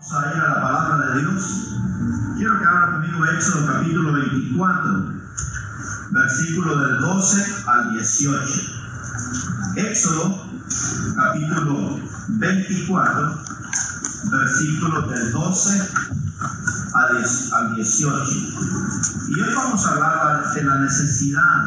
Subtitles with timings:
[0.00, 1.76] Vamos a ir a la palabra de Dios.
[2.36, 5.12] Quiero que abra conmigo Éxodo capítulo 24,
[6.10, 8.42] versículo del 12 al 18.
[9.76, 10.48] Éxodo
[11.16, 13.42] capítulo 24,
[14.30, 15.90] versículo del 12
[17.52, 18.32] al 18.
[19.28, 21.66] Y hoy vamos a hablar de la necesidad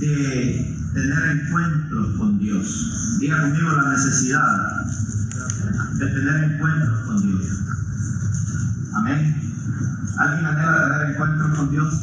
[0.00, 3.18] de tener encuentros con Dios.
[3.20, 4.73] Diga conmigo la necesidad
[5.94, 7.46] de tener encuentros con Dios.
[8.94, 9.52] Amén.
[10.18, 11.94] ¿Alguien anhela tener encuentros con Dios?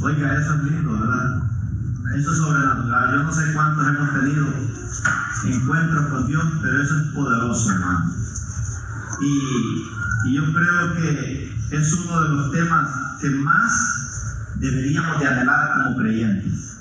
[0.00, 1.42] Oiga, eso es lindo, ¿verdad?
[2.16, 3.14] Eso es sobrenatural.
[3.14, 4.46] Yo no sé cuántos hemos tenido
[5.46, 8.12] encuentros con Dios, pero eso es poderoso, hermano.
[9.20, 12.88] Y, yo creo que es uno de los temas
[13.20, 16.78] que más deberíamos de anhelar como creyentes,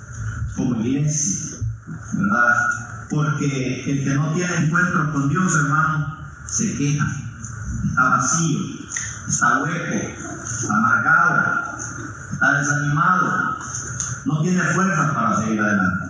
[0.56, 1.58] como iglesia,
[2.14, 2.83] ¿verdad?
[3.14, 6.18] Porque el que no tiene encuentro con Dios, hermano,
[6.48, 7.06] se queja,
[7.86, 8.60] está vacío,
[9.28, 11.78] está hueco, está amargado,
[12.32, 13.58] está desanimado,
[14.26, 16.08] no tiene fuerzas para seguir adelante.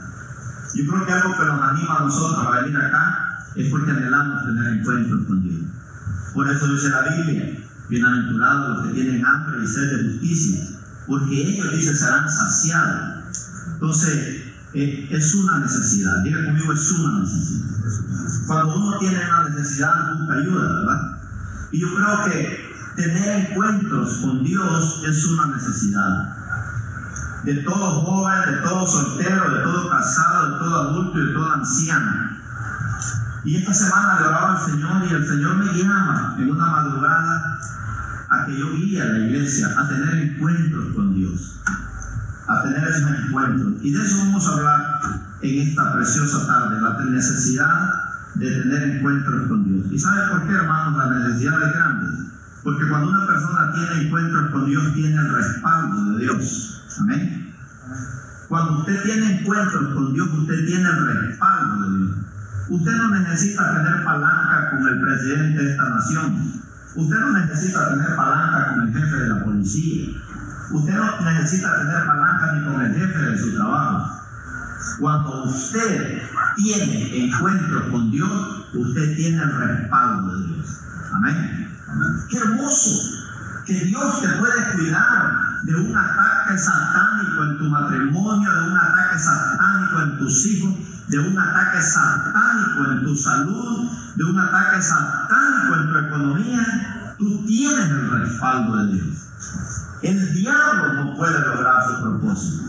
[0.76, 4.46] Yo creo que algo que nos anima a nosotros a venir acá es porque anhelamos
[4.46, 5.62] tener encuentros con Dios.
[6.34, 7.58] Por eso dice la Biblia,
[7.90, 13.26] bienaventurados los que tienen hambre y sed de justicia, porque ellos, dice, serán saciados.
[13.74, 14.43] Entonces,
[14.74, 16.24] eh, es una necesidad.
[16.24, 18.48] Diga conmigo, es una necesidad.
[18.48, 21.22] Cuando uno tiene una necesidad, busca ayuda, ¿verdad?
[21.72, 26.38] Y yo creo que tener encuentros con Dios es una necesidad.
[27.44, 31.54] De todo joven, de todo soltero, de todo casado, de todo adulto y de todo
[31.54, 32.34] anciano.
[33.44, 37.60] Y esta semana le oraba al Señor y el Señor me llama en una madrugada
[38.30, 41.60] a que yo guíe a la iglesia a tener encuentros con Dios
[42.60, 43.74] a tener esos encuentros.
[43.82, 44.82] Y de eso vamos a hablar
[45.42, 47.90] en esta preciosa tarde, la necesidad
[48.36, 49.92] de tener encuentros con Dios.
[49.92, 52.08] ¿Y sabe por qué, hermanos, la necesidad es grande?
[52.64, 56.84] Porque cuando una persona tiene encuentros con Dios, tiene el respaldo de Dios.
[57.00, 57.54] Amén.
[58.48, 62.18] Cuando usted tiene encuentros con Dios, usted tiene el respaldo de Dios.
[62.70, 66.54] Usted no necesita tener palanca con el presidente de esta nación.
[66.96, 70.22] Usted no necesita tener palanca con el jefe de la policía.
[70.72, 74.22] Usted no necesita tener palanca ni con el jefe de su trabajo.
[75.00, 76.22] Cuando usted
[76.56, 80.80] tiene encuentro con Dios, usted tiene el respaldo de Dios.
[81.14, 81.70] Amén.
[82.30, 83.24] Qué hermoso
[83.66, 89.20] que Dios te puede cuidar de un ataque satánico en tu matrimonio, de un ataque
[89.20, 90.74] satánico en tus hijos,
[91.08, 97.16] de un ataque satánico en tu salud, de un ataque satánico en tu economía.
[97.18, 99.18] Tú tienes el respaldo de Dios.
[100.04, 102.64] El diablo no puede lograr su propósito.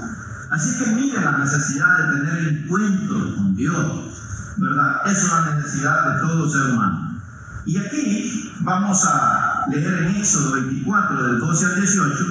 [0.50, 5.00] Así que mire la necesidad de tener encuentro con Dios, ¿verdad?
[5.06, 7.20] Es una necesidad de todo ser humano.
[7.66, 12.24] Y aquí vamos a leer en Éxodo 24, del 12 al 18,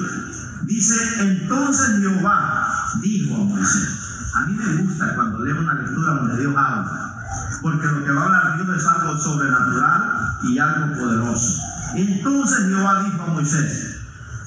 [0.62, 2.66] dice, entonces Jehová
[3.02, 7.14] dijo a Moisés, a mí me gusta cuando leo una lectura donde Dios habla,
[7.60, 10.02] porque lo que va a hablar Dios es algo sobrenatural
[10.44, 11.60] y algo poderoso.
[11.94, 13.93] Entonces Jehová dijo a Moisés,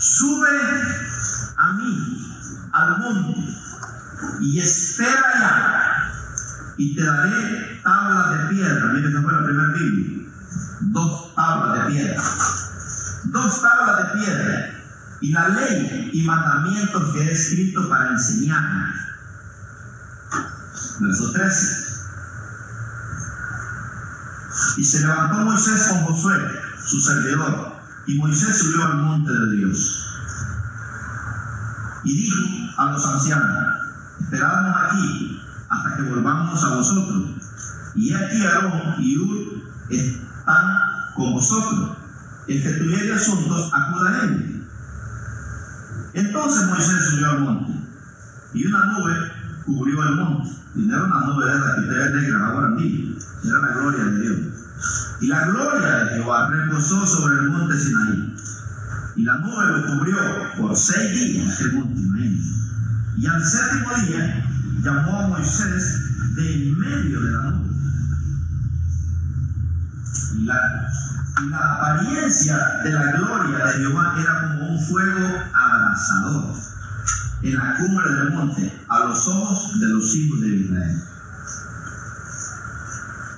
[0.07, 0.49] sube
[1.57, 3.57] a mí, al monte,
[4.41, 6.13] y espera allá,
[6.77, 8.85] y te daré tablas de piedra.
[8.93, 10.29] Mire, esa fue la primera Biblia.
[10.81, 12.23] Dos tablas de piedra.
[13.25, 14.73] Dos tablas de piedra.
[15.19, 18.95] Y la ley y mandamientos que he escrito para enseñarnos.
[20.99, 21.87] Verso 13.
[24.77, 26.37] Y se levantó Moisés con Josué,
[26.85, 27.66] su servidor,
[28.07, 30.07] y Moisés subió al monte de Dios.
[32.05, 32.41] Y dijo
[32.77, 33.57] a los ancianos,
[34.21, 37.23] esperadnos aquí hasta que volvamos a vosotros.
[37.95, 39.37] Y aquí Aarón y Ur
[39.89, 40.65] están
[41.15, 41.97] con vosotros.
[42.47, 44.65] El que tuviere asuntos, acuda a él.
[46.13, 47.73] Entonces Moisés subió al monte,
[48.53, 49.31] y una nube
[49.65, 50.49] cubrió el monte.
[50.75, 54.03] Y no era una nube de la que ustedes negra ahora mismo, era la gloria
[54.05, 54.37] de Dios.
[55.19, 58.35] Y la gloria de Jehová reposó sobre el monte Sinaí.
[59.15, 60.17] Y la nube lo cubrió
[60.57, 62.55] por seis días el monte inmenso.
[63.17, 64.45] Y al séptimo día
[64.83, 67.67] llamó a Moisés de en medio de la nube.
[70.35, 70.91] Y la,
[71.43, 76.55] y la apariencia de la gloria de Jehová era como un fuego abrasador
[77.41, 81.03] en la cumbre del monte a los ojos de los hijos de Israel.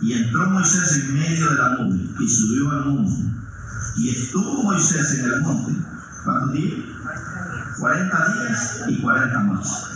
[0.01, 3.24] Y entró Moisés en medio de la nube y subió al monte.
[3.98, 5.74] Y estuvo Moisés en el monte.
[6.24, 6.80] ¿Cuántos días?
[7.80, 9.90] 40 días y 40 noches.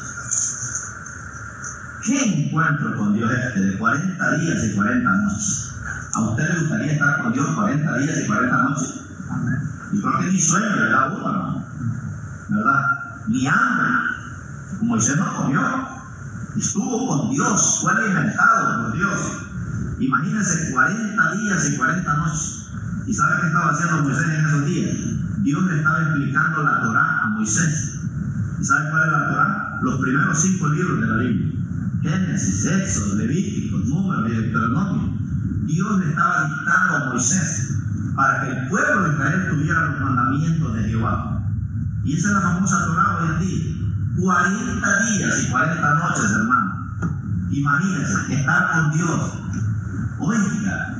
[2.05, 5.69] ¿Qué encuentro con Dios este de 40 días y 40 noches?
[6.15, 8.93] ¿A usted le gustaría estar con Dios 40 días y 40 noches?
[9.93, 11.65] Y creo que ni sueño le da uno, hermano.
[12.49, 12.81] ¿Verdad?
[13.27, 13.87] Ni hambre.
[14.81, 15.61] Moisés no comió.
[16.57, 19.19] Estuvo con Dios, fue alimentado por Dios.
[19.99, 22.69] Imagínense 40 días y 40 noches.
[23.05, 24.97] ¿Y sabe qué estaba haciendo Moisés en esos días?
[25.43, 27.99] Dios le estaba explicando la Torah a Moisés.
[28.59, 29.79] ¿Y sabe cuál es la Torah?
[29.81, 31.53] Los primeros cinco libros de la Biblia.
[32.01, 35.17] Génesis, Éxodo, Levítico, Número y Deuteronomio.
[35.65, 37.79] Dios le estaba dictando a Moisés
[38.15, 41.43] para que el pueblo de Israel tuviera los mandamientos de Jehová.
[42.03, 43.73] Y esa es la famosa Torah hoy en día.
[44.19, 46.73] 40 días y 40 noches, hermano.
[47.51, 49.42] Imagínense, estar con Dios.
[50.19, 50.95] Oiga,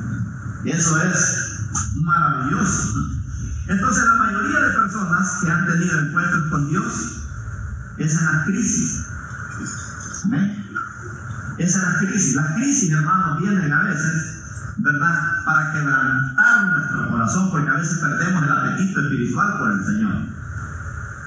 [0.66, 1.54] eso es
[2.02, 3.10] maravilloso.
[3.68, 7.24] Entonces la mayoría de personas que han tenido encuentros con Dios
[7.98, 9.06] es en la crisis.
[10.26, 10.66] ¿Amén?
[11.58, 12.36] Es en la crisis.
[12.36, 15.20] Las crisis, hermanos, vienen a veces, ¿verdad?
[15.46, 20.14] Para quebrantar nuestro corazón, porque a veces perdemos el apetito espiritual por el Señor.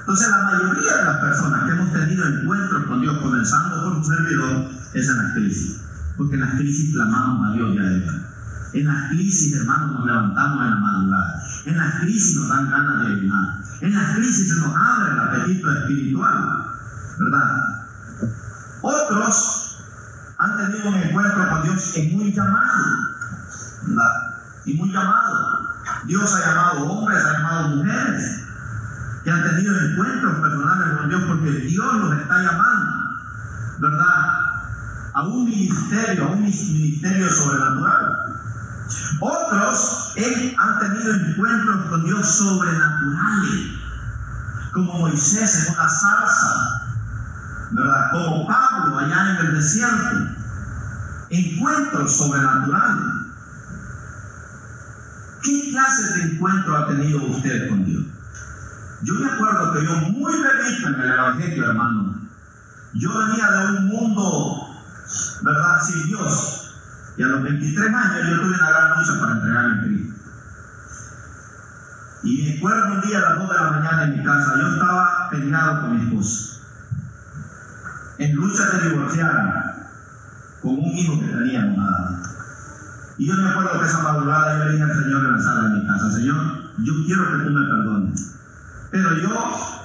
[0.01, 4.05] Entonces la mayoría de las personas que hemos tenido encuentros con Dios, comenzando por un
[4.05, 5.86] servidor, es en la crisis.
[6.17, 8.27] Porque en las crisis clamamos a Dios ya de
[8.73, 11.43] en las crisis, hermanos, nos levantamos en la madrugada.
[11.65, 13.59] En las crisis nos dan ganas de ayunar.
[13.81, 16.67] En las crisis se nos abre el apetito espiritual.
[17.19, 17.87] ¿Verdad?
[18.83, 19.79] Otros
[20.39, 22.85] han tenido un encuentro con Dios en muy llamado.
[23.87, 24.13] ¿Verdad?
[24.67, 25.69] Y muy llamado.
[26.07, 28.43] Dios ha llamado hombres, ha llamado mujeres
[29.25, 32.93] que han tenido encuentros personales con Dios porque Dios los está llamando.
[33.79, 34.56] ¿Verdad?
[35.17, 38.37] A un ministerio, a un ministerio sobrenatural.
[39.21, 40.13] Otros
[40.59, 43.81] han tenido encuentros con Dios sobrenaturales,
[44.75, 46.83] como Moisés en una zarza,
[47.73, 48.11] ¿verdad?
[48.13, 50.17] Como Pablo allá en el desierto.
[51.31, 53.27] Encuentros sobrenaturales.
[55.43, 58.05] ¿Qué clase de encuentro ha tenido usted con Dios?
[59.03, 62.21] Yo me acuerdo que yo muy bebito en el Evangelio, hermano.
[62.95, 64.66] Yo venía de un mundo,
[65.43, 65.81] ¿verdad?
[65.83, 66.75] Sin Dios.
[67.17, 70.15] Y a los 23 años yo tuve una gran lucha para entregarme a Cristo.
[72.23, 74.73] Y me acuerdo un día a las 2 de la mañana en mi casa, yo
[74.73, 76.61] estaba peleado con mi esposa.
[78.19, 79.53] En lucha de divorciarme
[80.63, 82.23] con un hijo que teníamos nada.
[83.19, 85.69] Y yo me acuerdo que esa madrugada yo le dije al Señor en la sala
[85.69, 86.37] de mi casa, Señor,
[86.79, 88.35] yo quiero que tú me perdones.
[88.91, 89.76] Pero yo,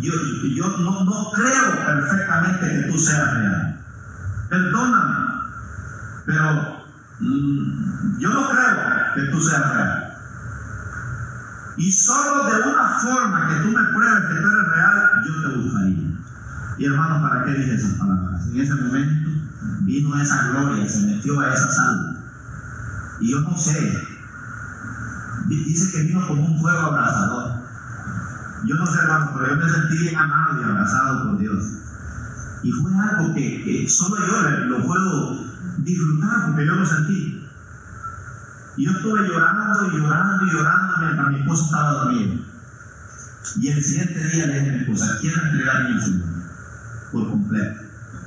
[0.00, 0.12] yo,
[0.54, 3.80] yo no, no creo perfectamente que tú seas real.
[4.48, 5.14] Perdóname.
[6.26, 6.84] Pero
[7.20, 10.14] mm, yo no creo que tú seas real.
[11.76, 15.56] Y solo de una forma que tú me pruebes que tú eres real, yo te
[15.58, 16.14] buscaría.
[16.78, 18.46] Y hermano, ¿para qué dije esas palabras?
[18.46, 19.30] En ese momento
[19.80, 22.24] vino esa gloria, se metió a esa sal.
[23.20, 23.98] Y yo no sé.
[25.46, 27.53] Dice que vino como un fuego abrazador.
[28.66, 31.64] Yo no sé, hermano, pero yo me sentí amado y abrazado por Dios.
[32.62, 35.44] Y fue algo que, solo yo lo puedo
[35.78, 37.46] disfrutar porque yo lo sentí.
[38.76, 42.34] Y yo estuve llorando y llorando y llorando mientras mi esposa estaba dormida.
[43.56, 46.28] Y el siguiente día le dije a mi esposa, quiero entregarme al Señor
[47.12, 47.80] por completo.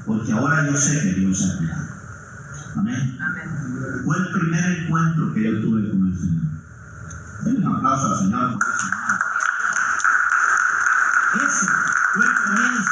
[0.05, 1.89] Porque ahora yo sé que Dios es real.
[2.77, 3.17] Amén.
[4.05, 6.43] Fue el primer encuentro que yo tuve con el Señor.
[7.43, 9.16] Den un aplauso al Señor por eso.
[11.35, 11.67] Ese
[12.13, 12.91] fue el comienzo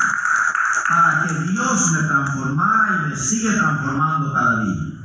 [0.89, 4.95] para que Dios me transformara y me sigue transformando cada día.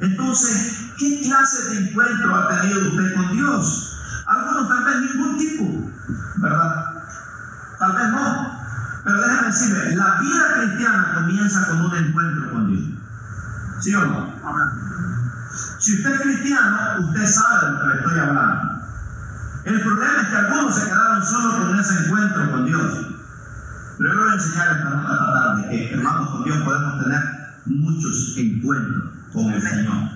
[0.00, 3.98] Entonces, ¿qué clase de encuentro ha tenido usted con Dios?
[4.26, 5.92] Algunos tal vez ningún tipo,
[6.36, 6.94] ¿verdad?
[7.78, 8.62] Tal vez no.
[9.04, 12.98] Pero déjeme decirle, la vida cristiana comienza con un encuentro con Dios.
[13.80, 14.32] ¿Sí o no?
[15.78, 18.81] Si usted es cristiano, usted sabe de lo que le estoy hablando.
[19.64, 23.06] El problema es que algunos se quedaron solo con ese encuentro con Dios.
[23.98, 27.22] Pero yo voy a enseñar esta, esta tarde que, hermanos, con Dios podemos tener
[27.66, 30.10] muchos encuentros con el Señor.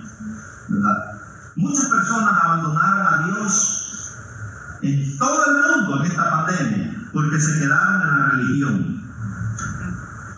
[0.69, 1.17] ¿Verdad?
[1.55, 3.87] Muchas personas abandonaron a Dios
[4.83, 9.03] en todo el mundo en esta pandemia porque se quedaron en la religión.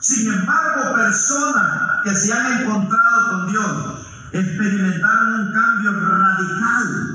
[0.01, 7.08] Sin embargo, personas que se han encontrado con Dios experimentaron un cambio radical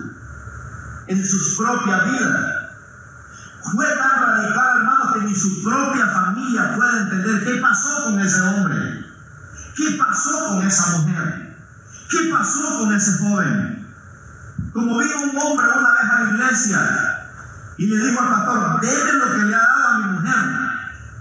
[1.08, 2.64] en sus propias vidas.
[3.72, 8.42] Fue tan radical, hermano, que ni su propia familia puede entender qué pasó con ese
[8.42, 9.06] hombre,
[9.76, 11.56] qué pasó con esa mujer,
[12.10, 13.88] qué pasó con ese joven.
[14.74, 16.80] Como vino un hombre una vez a la iglesia
[17.78, 20.46] y le dijo al pastor, déme lo que le ha dado a mi mujer,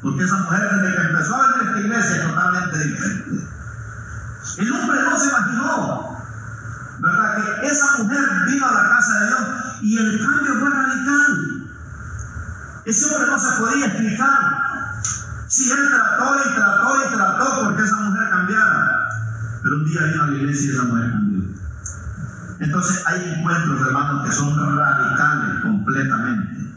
[0.03, 3.49] porque esa mujer desde que empezó a venir a esta iglesia es totalmente diferente.
[4.59, 6.19] El hombre no se imaginó
[7.05, 11.71] hasta que esa mujer vino a la casa de Dios y el cambio fue radical.
[12.85, 15.03] Ese hombre no se podía explicar.
[15.49, 18.99] Si él trató y trató y trató porque esa mujer cambiara.
[19.63, 21.43] Pero un día vino a la iglesia y esa mujer cambió.
[22.61, 26.75] Entonces hay encuentros, hermanos, que son radicales completamente.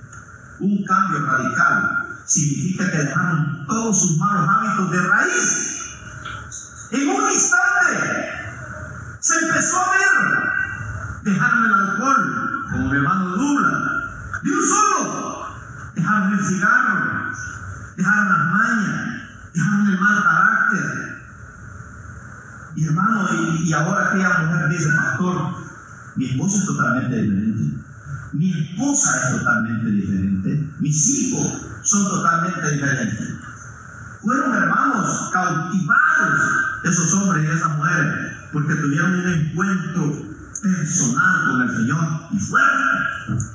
[0.59, 5.75] Un cambio radical significa que dejaron todos sus malos hábitos de raíz.
[6.91, 8.35] En un instante
[9.19, 10.45] se empezó a ver.
[11.23, 14.11] Dejaron el alcohol, como mi hermano Dula,
[14.43, 15.45] de un solo.
[15.95, 17.31] Dejaron el cigarro,
[17.95, 19.21] dejaron las mañas,
[19.53, 21.15] dejaron el mal carácter.
[22.75, 23.27] Y hermano,
[23.65, 25.55] y, ahora aquella mujer dice, pastor,
[26.15, 27.85] mi esposo es totalmente diferente.
[28.33, 30.73] Mi esposa es totalmente diferente.
[30.79, 33.35] Mis hijos son totalmente diferentes.
[34.21, 36.41] Fueron hermanos cautivados
[36.83, 43.45] esos hombres y esas mujeres porque tuvieron un encuentro personal con el Señor y fuerte.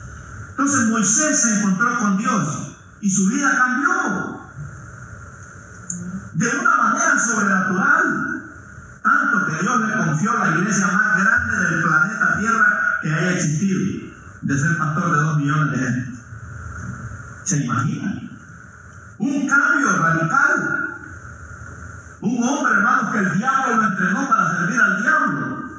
[0.50, 4.40] Entonces Moisés se encontró con Dios y su vida cambió
[6.35, 8.52] de una manera sobrenatural.
[9.02, 14.12] Tanto que Dios le confió la iglesia más grande del planeta Tierra que haya existido,
[14.42, 16.20] de ser pastor de dos millones de gente.
[17.44, 18.23] ¿Se imagina?
[19.18, 20.87] Un cambio radical.
[22.23, 25.70] Un hombre, hermano, que el diablo lo entrenó para servir al diablo.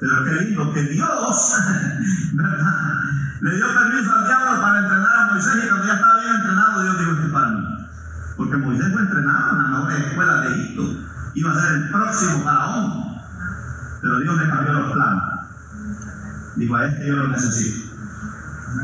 [0.00, 1.54] Pero qué lindo que Dios,
[2.34, 2.94] ¿verdad?
[3.40, 6.82] Le dio permiso al diablo para entrenar a Moisés y cuando ya estaba bien entrenado,
[6.82, 7.88] Dios dijo, que para mí.
[8.36, 10.82] Porque Moisés fue entrenado en la mejor escuela de Egipto.
[11.34, 13.16] Iba a ser el próximo faraón.
[14.00, 15.22] Pero Dios le cambió los planes.
[16.72, 17.92] Dijo, a este yo lo necesito.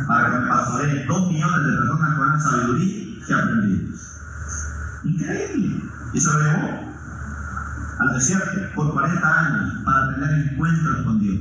[0.06, 3.94] Para que me pastoree dos millones de personas con la sabiduría que aprendí.
[5.04, 5.82] Increíble.
[6.12, 6.94] Y se lo llevó
[8.00, 11.38] al desierto por 40 años para tener encuentros con Dios.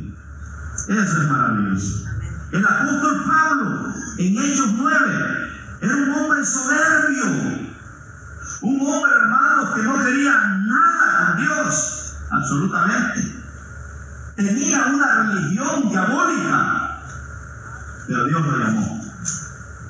[0.87, 2.05] Eso es maravilloso.
[2.51, 5.47] El apóstol Pablo, en Hechos 9,
[5.81, 7.25] era un hombre soberbio.
[8.61, 10.31] Un hombre, hermano, que no quería
[10.65, 12.17] nada con Dios.
[12.31, 13.36] Absolutamente.
[14.37, 17.01] Tenía una religión diabólica.
[18.07, 19.01] Pero Dios lo llamó.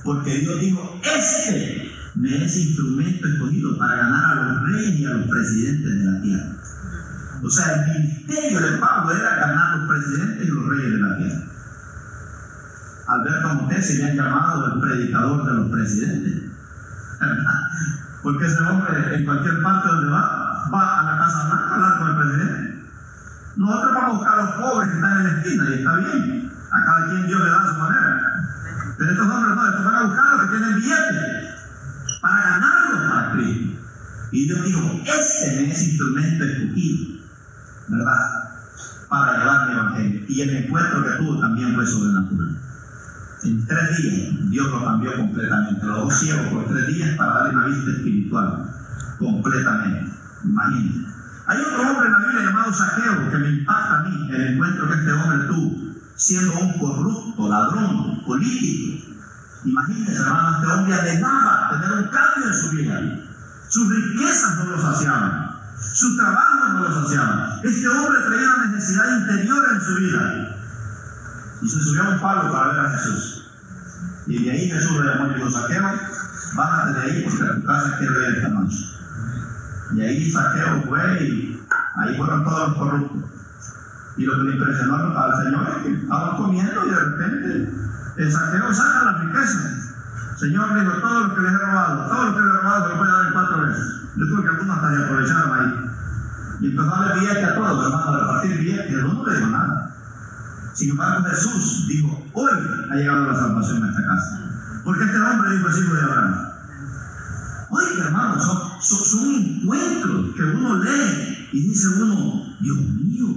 [0.06, 5.10] Porque Dios dijo, este me es instrumento escogido para ganar a los reyes y a
[5.10, 6.50] los presidentes de la tierra.
[7.44, 10.98] O sea, el ministerio de Pablo era ganar a los presidentes y los reyes de
[10.98, 11.44] la tierra.
[13.08, 16.52] Alberto Montes se le han llamado el predicador de los presidentes.
[18.24, 21.98] Porque ese hombre en cualquier parte donde va, va a la Casa Blanca a hablar
[22.00, 22.77] con el presidente.
[23.58, 26.52] Nosotros vamos a buscar a los pobres que están en la esquina y está bien.
[26.72, 28.28] A cada quien Dios le da su manera.
[28.98, 31.48] Pero estos hombres no, estos van a buscar a los que tienen billetes
[32.22, 33.80] para ganarlos para Cristo.
[34.32, 37.20] Y Dios dijo, este me es instrumento escogido,
[37.88, 38.16] ¿verdad?
[39.10, 40.26] Para llevar mi evangelio.
[40.28, 42.58] Y el encuentro que tuvo también fue sobrenatural.
[43.44, 45.86] En tres días Dios lo cambió completamente.
[45.86, 48.70] Los dos ciegos por tres días para darle una vista espiritual.
[49.18, 50.12] Completamente.
[50.44, 51.07] Imagínate.
[51.48, 54.90] Hay otro hombre en la Biblia llamado Saqueo que me impacta a mí el encuentro
[54.90, 59.16] que este hombre tuvo, siendo un corrupto, ladrón, político.
[59.64, 63.02] Imagínense, hermano, este hombre anhelaba tener un cambio en su vida.
[63.70, 65.52] Sus riquezas no lo saciaban.
[65.80, 67.62] Su trabajo no lo saciaba.
[67.64, 70.56] Este hombre traía una necesidad interior en su vida.
[71.62, 73.52] Y se subió a un palo para ver a Jesús.
[74.28, 75.92] Y de ahí Jesús le llamó y dijo, Saqueo,
[76.56, 78.97] bájate de ahí porque a tu casa quiero ir esta noche.
[79.94, 81.64] Y ahí Saqueo fue y
[81.96, 83.32] ahí fueron todos los corruptos.
[84.18, 88.32] Y lo que le impresionó al Señor es que estaban comiendo y de repente el
[88.32, 89.60] saqueo saca la riqueza.
[90.38, 92.90] Señor dijo, todo lo que les he robado, todo lo que les he robado se
[92.90, 94.02] lo voy a dar en cuatro veces.
[94.16, 95.92] Yo creo que algunos hasta se aprovecharon ahí.
[96.60, 99.96] Y empezó a darle a todos, hermano, a repartir billetes, el no le dijo nada.
[100.74, 102.52] Sin embargo, Jesús dijo, hoy
[102.92, 104.40] ha llegado la salvación a esta casa.
[104.84, 106.48] Porque este hombre dijo, es hijo de Abraham.
[107.70, 113.28] Oye, hermano, son, son, encuentros que uno lee y dice uno, Dios mío,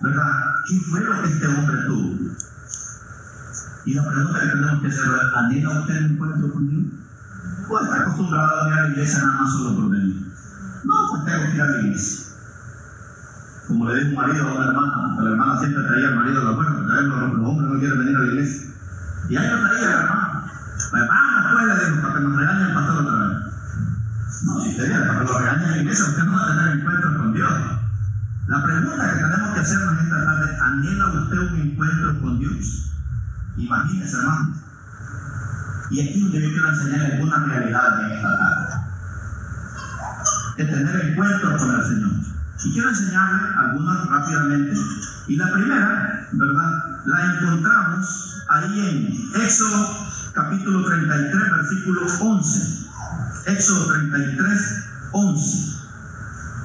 [0.00, 0.32] ¿verdad?
[0.68, 2.32] ¿Qué fue lo que este hombre tuvo?
[3.84, 6.84] Y la pregunta que tenemos que hacer es, ¿anhela usted el encuentro con Dios?
[7.68, 10.32] ¿O está acostumbrado a venir a la iglesia nada más solo por venir?
[10.84, 12.26] No, pues tengo que ir a la iglesia.
[13.66, 16.44] Como le dijo un marido a una hermana, la hermana siempre traía al marido a
[16.50, 18.70] la puerta, porque los, los hombres no quieren venir a la iglesia.
[19.28, 20.44] Y ahí lo traía la hermana.
[20.90, 23.31] Pues vamos, pues le dijo, para que nos regañe el pastor otra vez.
[24.42, 26.48] No, si usted viene para que lo regañe en la iglesia, usted no va a
[26.48, 27.52] tener encuentros con Dios.
[28.48, 32.92] La pregunta que tenemos que hacernos esta tarde, ¿anhela usted un encuentro con Dios?
[33.56, 34.54] Imagínese, hermano.
[35.90, 38.66] Y aquí es donde yo quiero enseñarle algunas realidades en esta tarde.
[40.56, 42.10] De tener encuentros con el Señor.
[42.64, 44.76] Y quiero enseñarle algunas rápidamente.
[45.28, 47.00] Y la primera, ¿verdad?
[47.06, 49.88] La encontramos ahí en Éxodo
[50.32, 52.81] capítulo 33, versículo 11.
[53.46, 55.82] Éxodo 33, 11.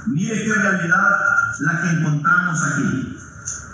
[0.07, 1.09] Mire qué realidad
[1.59, 3.17] la que encontramos aquí.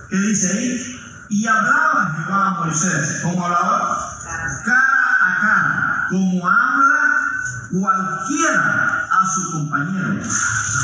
[0.09, 0.99] ¿Qué dice ahí?
[1.29, 3.19] Y hablaba Jehová a Moisés.
[3.23, 3.97] ¿Cómo hablaba?
[4.65, 6.07] Cara a cara.
[6.09, 7.03] Como habla
[7.71, 10.19] cualquiera a su compañero.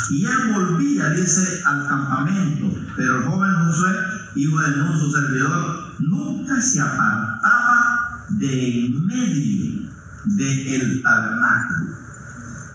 [0.10, 2.80] Y él volvía, dice, al campamento.
[2.96, 3.96] Pero el joven Josué,
[4.36, 9.90] hijo de Nun, su servidor, nunca se apartaba de en medio
[10.26, 12.09] del tabernáculo.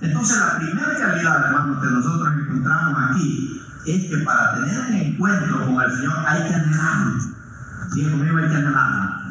[0.04, 5.66] Entonces la primera realidad, hermanos, que nosotros encontramos aquí es que para tener un encuentro
[5.66, 7.14] con el Señor hay que anhelarlo.
[7.94, 9.24] Diga conmigo, hay que anhelarlo.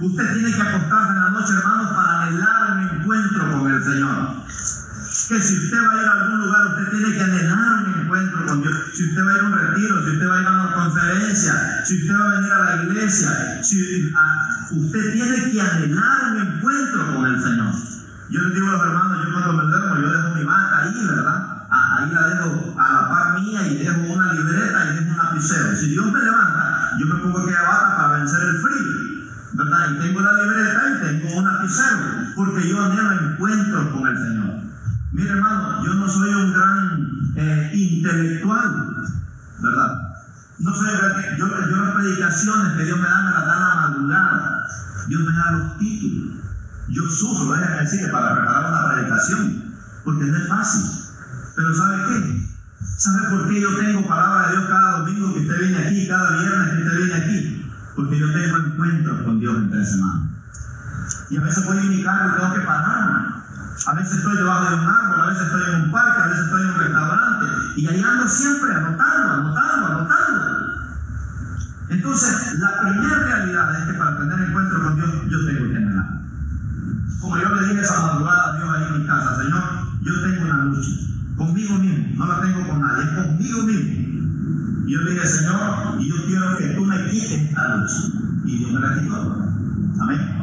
[0.00, 4.42] Usted tiene que acostarse en la noche, hermanos, para anhelar un encuentro con el Señor.
[5.28, 8.46] Que si usted va a ir a algún lugar, usted tiene que anhelar un encuentro
[8.46, 8.74] con Dios.
[8.94, 10.74] Si usted va a ir a un retiro, si usted va a ir a una
[10.74, 16.32] conferencia, si usted va a venir a la iglesia, si, a, usted tiene que anhelar
[16.32, 17.91] un encuentro con el Señor.
[18.32, 21.06] Yo les digo a los hermanos, yo cuando me duermo, yo dejo mi bata ahí,
[21.06, 21.66] ¿verdad?
[21.68, 25.76] Ahí la dejo a la par mía y dejo una libreta y dejo un lapicero.
[25.76, 29.90] Si Dios me levanta, yo me pongo aquella bata para vencer el frío, ¿verdad?
[29.90, 31.98] Y tengo la libreta y tengo un lapicero,
[32.34, 34.62] porque yo anhelo encuentro con el Señor.
[35.12, 38.96] Mire hermano, yo no soy un gran eh, intelectual,
[39.60, 39.92] ¿verdad?
[40.58, 40.88] No soy
[41.36, 44.66] yo, yo las predicaciones que Dios me da me las da la madrugada.
[45.08, 46.41] Dios me da los títulos.
[46.92, 50.82] Yo sufro, déjame decirle, para preparar una predicación, porque no es fácil.
[51.56, 52.52] Pero ¿sabe qué?
[52.98, 56.38] ¿Sabe por qué yo tengo palabra de Dios cada domingo que usted viene aquí, cada
[56.38, 57.72] viernes que usted viene aquí?
[57.96, 60.28] Porque yo tengo encuentros con Dios entre semanas.
[61.30, 63.42] Y a veces voy en mi carro y tengo que pararme.
[63.86, 66.44] A veces estoy debajo de un árbol, a veces estoy en un parque, a veces
[66.44, 67.46] estoy en un restaurante.
[67.76, 70.42] Y ahí ando siempre anotando, anotando, anotando.
[71.88, 76.21] Entonces, la primera realidad es que para tener encuentro con Dios, yo tengo que anhelar.
[77.20, 79.62] Como yo le dije esa madrugada a Dios ahí en mi casa, Señor,
[80.02, 80.90] yo tengo una lucha
[81.36, 84.02] conmigo mismo, no la tengo con nadie, es conmigo mismo.
[84.86, 88.02] Y yo le dije, Señor, y yo quiero que tú me quites esta lucha.
[88.44, 89.52] Y Dios me la quitó.
[90.00, 90.42] Amén.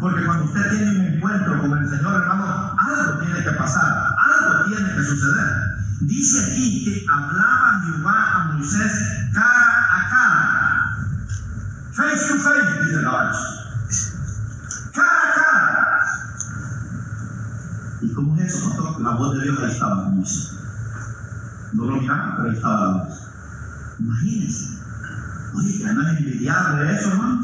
[0.00, 4.64] Porque cuando usted tiene un encuentro con el Señor, hermano, algo tiene que pasar, algo
[4.66, 5.72] tiene que suceder.
[6.00, 8.92] Dice aquí que hablaba Jehová a Moisés
[9.32, 11.06] cara a cara.
[11.92, 13.38] Face to face, dice el caballo.
[14.92, 15.98] Cara a cara.
[18.00, 19.00] ¿Y cómo es eso, pastor?
[19.02, 20.58] La voz de Dios ahí estaba con Moisés.
[22.12, 23.08] No miraba, pero estaba.
[23.98, 24.78] Imagínense.
[25.54, 27.42] Oye, andan envidiados de eso, hermano.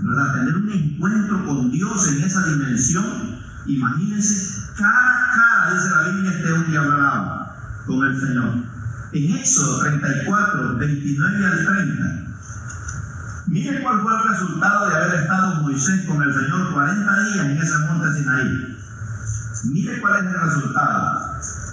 [0.00, 0.34] ¿Verdad?
[0.34, 3.04] Tener un encuentro con Dios en esa dimensión.
[3.66, 8.54] Imagínense, cara a cara, dice la Biblia, este hombre hablaba con el Señor.
[9.12, 12.32] En Éxodo 34, 29 al 30.
[13.46, 17.58] Mire cuál fue el resultado de haber estado Moisés con el Señor 40 días en
[17.58, 18.78] ese monte Sinaí.
[19.64, 21.20] Mire cuál es el resultado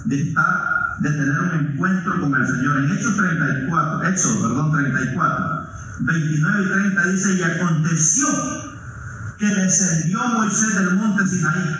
[0.04, 2.78] de estar, de tener un encuentro con el Señor.
[2.78, 5.68] En Hechos 34, Éxodo, perdón, 34,
[6.00, 8.26] 29 y 30 dice, y aconteció
[9.38, 11.76] que descendió Moisés del monte Sinaí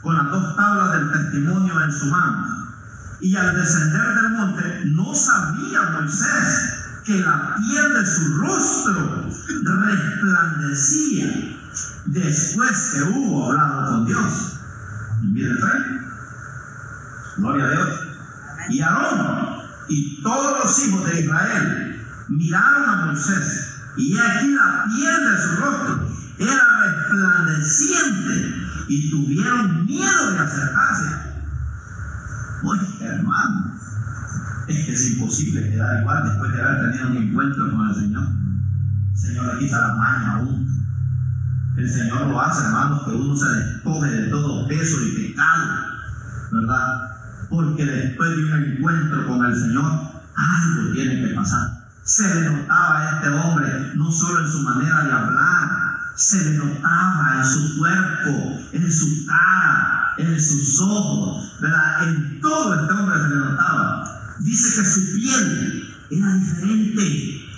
[0.00, 2.46] con las dos tablas del testimonio en su mano.
[3.20, 9.28] Y al descender del monte, no sabía Moisés que la piel de su rostro
[9.64, 11.58] resplandecía
[12.06, 14.58] después que hubo hablado con Dios.
[15.22, 15.50] Mire
[17.36, 18.11] Gloria a Dios.
[18.70, 23.68] Y Aarón y todos los hijos de Israel miraron a Moisés.
[23.96, 28.54] Y aquí la piel de su rostro era resplandeciente
[28.88, 31.32] y tuvieron miedo de acercarse.
[32.64, 33.74] Oye, hermano,
[34.68, 38.28] es que es imposible quedar igual después de haber tenido un encuentro con el Señor.
[39.12, 40.72] El Señor le quita la maña a uno.
[41.76, 45.66] El Señor lo hace, hermanos, que uno se despoje de todo peso y pecado,
[46.52, 47.12] ¿verdad?
[47.52, 49.84] Porque después de un encuentro con el Señor,
[50.34, 51.86] algo tiene que pasar.
[52.02, 56.56] Se le notaba a este hombre, no solo en su manera de hablar, se le
[56.56, 61.52] notaba en su cuerpo, en su cara, en sus ojos.
[62.00, 64.34] En todo este hombre se le notaba.
[64.38, 67.50] Dice que su piel era diferente.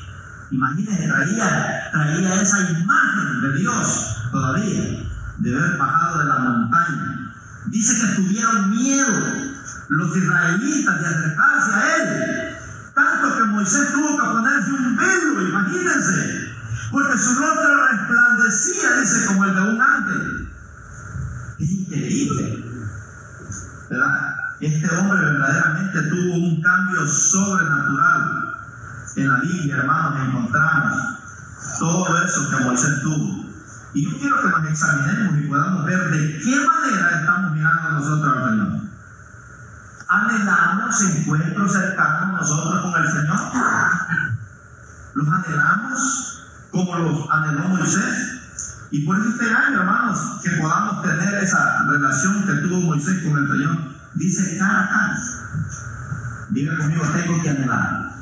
[0.50, 5.04] Imagínense, traía, traía esa imagen de Dios todavía,
[5.38, 7.33] de haber bajado de la montaña.
[7.66, 9.53] Dice que tuvieron miedo
[9.88, 12.56] los israelitas de acercarse a él.
[12.94, 16.54] Tanto que Moisés tuvo que ponerse un velo, imagínense.
[16.90, 20.48] Porque su rostro resplandecía, dice, como el de un ángel.
[21.58, 22.64] Es increíble.
[23.90, 24.34] ¿Verdad?
[24.60, 28.54] este hombre verdaderamente tuvo un cambio sobrenatural.
[29.16, 31.14] En la Biblia, hermanos, encontramos
[31.78, 33.44] todo eso que Moisés tuvo.
[33.94, 38.36] Y yo quiero que nos examinemos y podamos ver de qué manera estamos mirando nosotros
[38.36, 38.93] al Señor.
[40.08, 43.40] ¿Anhelamos encuentros cercanos nosotros con el Señor?
[45.14, 48.40] ¿Los anhelamos como los anheló Moisés?
[48.90, 53.38] Y por eso este año, hermanos, que podamos tener esa relación que tuvo Moisés con
[53.38, 53.78] el Señor,
[54.14, 55.18] dice cara a cara.
[56.50, 58.14] Diga conmigo, tengo que anhelar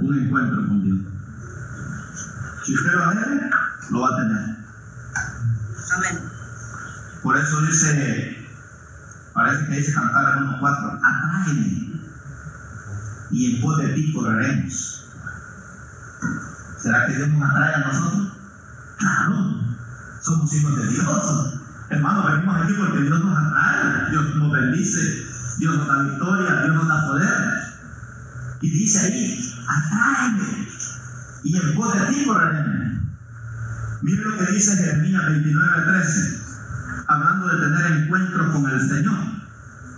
[0.00, 0.98] un encuentro con Dios.
[2.64, 3.50] Si usted lo anhela,
[3.90, 4.56] lo va a tener.
[5.94, 6.18] Amén.
[7.22, 8.41] Por eso dice,
[9.32, 11.92] parece que dice cantar en 1.4, atráeme
[13.30, 15.06] y en pos de ti correremos.
[16.78, 18.32] ¿Será que Dios nos atrae a nosotros?
[18.98, 19.60] Claro,
[20.20, 21.60] somos hijos de Dios.
[21.88, 25.26] Hermanos, venimos aquí porque Dios nos atrae, Dios nos bendice,
[25.58, 27.62] Dios nos da victoria, Dios nos da poder.
[28.60, 30.68] Y dice ahí, atráeme
[31.44, 33.02] y en pos de ti correremos.
[34.02, 36.41] Mire lo que dice Jeremías 29:13,
[37.06, 39.18] hablando de tener encuentros con el Señor.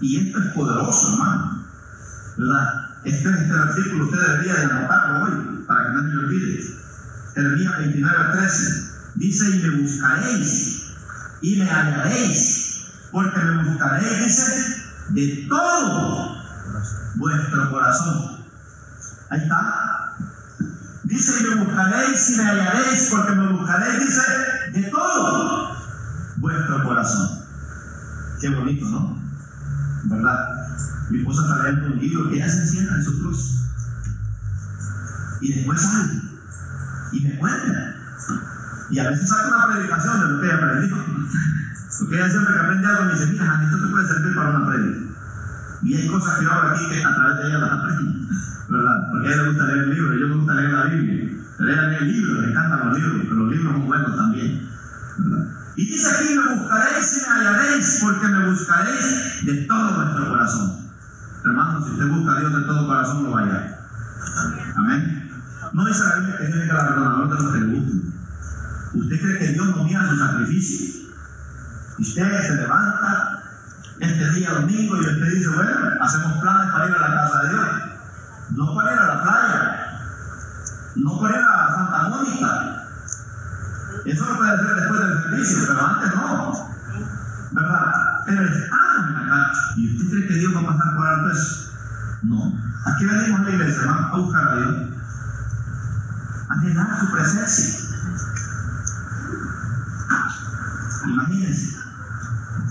[0.00, 1.64] Y esto es poderoso, hermano.
[2.36, 2.84] ¿Verdad?
[3.04, 6.64] Este, este versículo usted debería de anotarlo hoy, para que no me olvide.
[7.34, 10.86] Jeremías 29:13 dice, y me buscaréis,
[11.42, 16.42] y me hallaréis, porque me buscaréis, dice, de todo
[17.16, 18.44] vuestro corazón.
[19.30, 20.16] Ahí está.
[21.04, 24.22] Dice, y me buscaréis y me hallaréis, porque me buscaréis, dice,
[24.72, 25.73] de todo
[26.44, 27.28] vuestro corazón.
[28.38, 29.18] Qué bonito, ¿no?
[30.04, 30.66] ¿Verdad?
[31.08, 33.64] Mi esposa está leyendo un libro que ella se encienda en su cruz.
[35.40, 36.20] Y después sale.
[37.12, 37.96] Y me cuenta.
[38.90, 40.96] Y a veces saca una predicación de lo que ella aprendió.
[41.98, 44.66] Porque ella siempre que aprende algo me dice, mira, esto te puede servir para una
[44.66, 45.00] predica.
[45.82, 48.28] Y hay cosas que yo hago aquí que a través de ella las aprendo.
[48.68, 48.96] ¿verdad?
[49.10, 51.30] Porque a ella le gusta leer libros, yo me gusta leer la Biblia.
[51.60, 54.68] Ella lee libros, le encantan los libros, pero los libros son buenos también.
[55.16, 55.63] ¿verdad?
[55.76, 60.84] Y dice aquí, me buscaréis y me hallaréis, porque me buscaréis de todo vuestro corazón.
[61.44, 63.88] Hermano, si usted busca a Dios de todo corazón, lo va a hallar.
[64.76, 65.30] Amén.
[65.72, 68.14] No dice la Biblia que Dios es galardonador de los que le.
[68.94, 71.10] ¿Usted cree que Dios no mira su sacrificio?
[71.98, 73.42] Usted se levanta
[73.98, 77.48] este día domingo y usted dice, bueno, hacemos planes para ir a la casa de
[77.50, 77.66] Dios.
[78.50, 80.00] No para ir a la playa,
[80.96, 82.86] no para ir a Santa Mónica.
[84.04, 85.63] Eso lo puede hacer después del servicio.
[88.34, 88.52] ¿Verdad?
[88.52, 89.52] Pero estamos acá.
[89.76, 91.70] ¿Y usted cree que Dios va a pasar por alto eso?
[92.22, 92.52] No.
[92.86, 94.76] Aquí venimos a la iglesia, vamos a buscar a Dios.
[96.48, 97.84] A llenar su presencia.
[101.06, 101.78] Imagínense.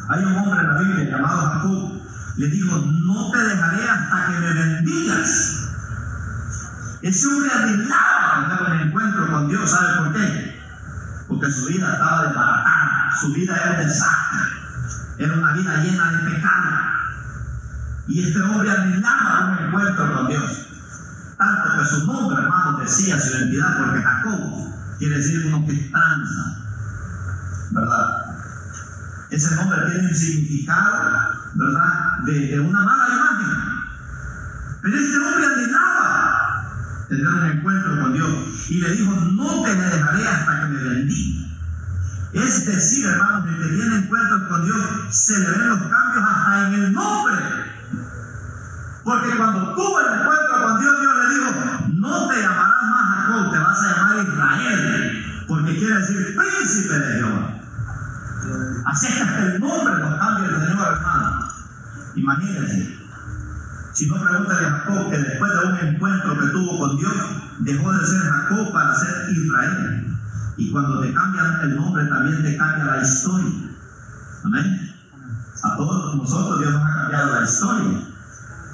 [0.09, 2.01] Hay un hombre en la Biblia llamado Jacob.
[2.35, 5.69] Le dijo, no te dejaré hasta que me bendigas.
[7.01, 9.69] Ese hombre anhelaba tener un encuentro con Dios.
[9.69, 10.61] ¿Sabe por qué?
[11.27, 13.11] Porque su vida estaba desbaratada.
[13.19, 14.12] Su vida era desastre.
[15.53, 16.69] Vida llena de pecado.
[18.07, 20.67] Y este hombre anhelaba un encuentro con Dios.
[21.37, 26.57] Tanto que su nombre, hermano, decía su identidad, porque Jacob quiere decir uno que tranza.
[27.71, 28.35] ¿Verdad?
[29.29, 32.19] Ese nombre tiene un significado, ¿verdad?
[32.25, 33.83] De, de una mala imagen.
[34.81, 36.65] Pero este hombre anhelaba
[37.09, 38.69] tener un encuentro con Dios.
[38.69, 41.42] Y le dijo, no te dejaré hasta que me bendiga.
[42.33, 44.77] Es decir, hermanos, el que tiene encuentros con Dios,
[45.11, 47.35] se le ven los cambios hasta en el nombre.
[49.03, 51.51] Porque cuando tuvo el encuentro con Dios, Dios le dijo,
[51.93, 55.25] no te llamarás más Jacob, te vas a llamar Israel.
[55.47, 57.53] Porque quiere decir príncipe de Jehová.
[58.85, 61.47] Así es que el nombre nos cambia el Señor, hermano.
[62.15, 62.99] Imagínense.
[63.93, 67.13] Si no pregúntale a Jacob que después de un encuentro que tuvo con Dios,
[67.59, 70.02] dejó de ser Jacob para ser Israel.
[70.57, 73.51] Y cuando te cambian el nombre, también te cambia la historia.
[74.43, 74.93] Amén.
[75.63, 77.99] A todos nosotros Dios nos ha cambiado la historia.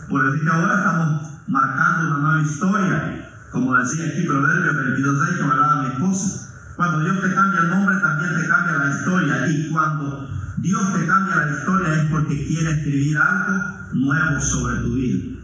[0.09, 3.29] Por decir que ahora estamos marcando una nueva historia.
[3.51, 6.49] Como decía aquí Proverbios 22.6 que hablaba mi esposa.
[6.75, 9.47] Cuando Dios te cambia el nombre, también te cambia la historia.
[9.47, 14.93] Y cuando Dios te cambia la historia es porque quiere escribir algo nuevo sobre tu
[14.95, 15.39] vida.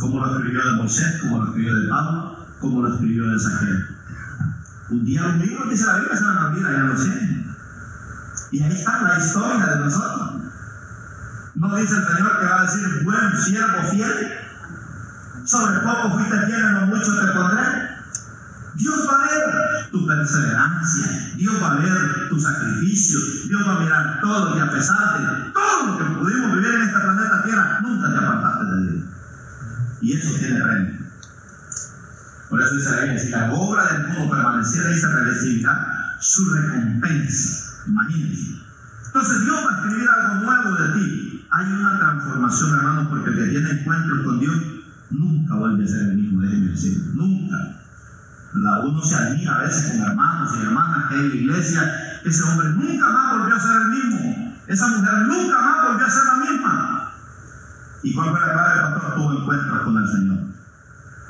[0.00, 3.95] Como lo escribió de Moisés, como lo escribió de Pablo, como lo escribió de Saqueo.
[4.88, 7.44] Un día los libros, dice la Biblia, se van a olvidar, ya lo sé.
[8.52, 10.30] Y ahí está la historia de nosotros.
[11.56, 14.38] No dice el Señor que va a decir, buen siervo fiel,
[15.44, 17.96] sobre poco fuiste fiel, en lo mucho te pondré.
[18.74, 23.18] Dios va a ver tu perseverancia, Dios va a ver tu sacrificio,
[23.48, 26.82] Dios va a mirar todo y a pesar de todo lo que pudimos vivir en
[26.82, 29.06] este planeta Tierra, nunca tiene premio.
[30.00, 30.95] Por eso dice
[32.74, 35.06] la Biblia, si la obra del mundo permaneciera y se
[36.20, 37.84] su recompensa.
[37.86, 38.62] Imagínense.
[39.06, 41.46] Entonces Dios va a escribir algo nuevo de ti.
[41.50, 44.56] Hay una transformación, hermano, porque el que tiene encuentros con Dios
[45.10, 47.56] nunca vuelve a ser el mismo, déjenme decir, nunca.
[48.84, 52.42] Uno se admira a veces con hermanos y hermanas que hay en la iglesia, ese
[52.42, 56.24] hombre nunca más volvió a ser el mismo, esa mujer nunca más volvió a ser
[56.24, 57.12] la misma.
[58.02, 59.14] ¿Y cuál fue la clave pastor?
[59.14, 60.38] Tuvo encuentros con el Señor.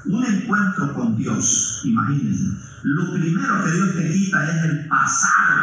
[0.08, 2.56] Un encuentro con Dios, imagínense.
[2.84, 5.62] Lo primero que Dios te quita es el pasado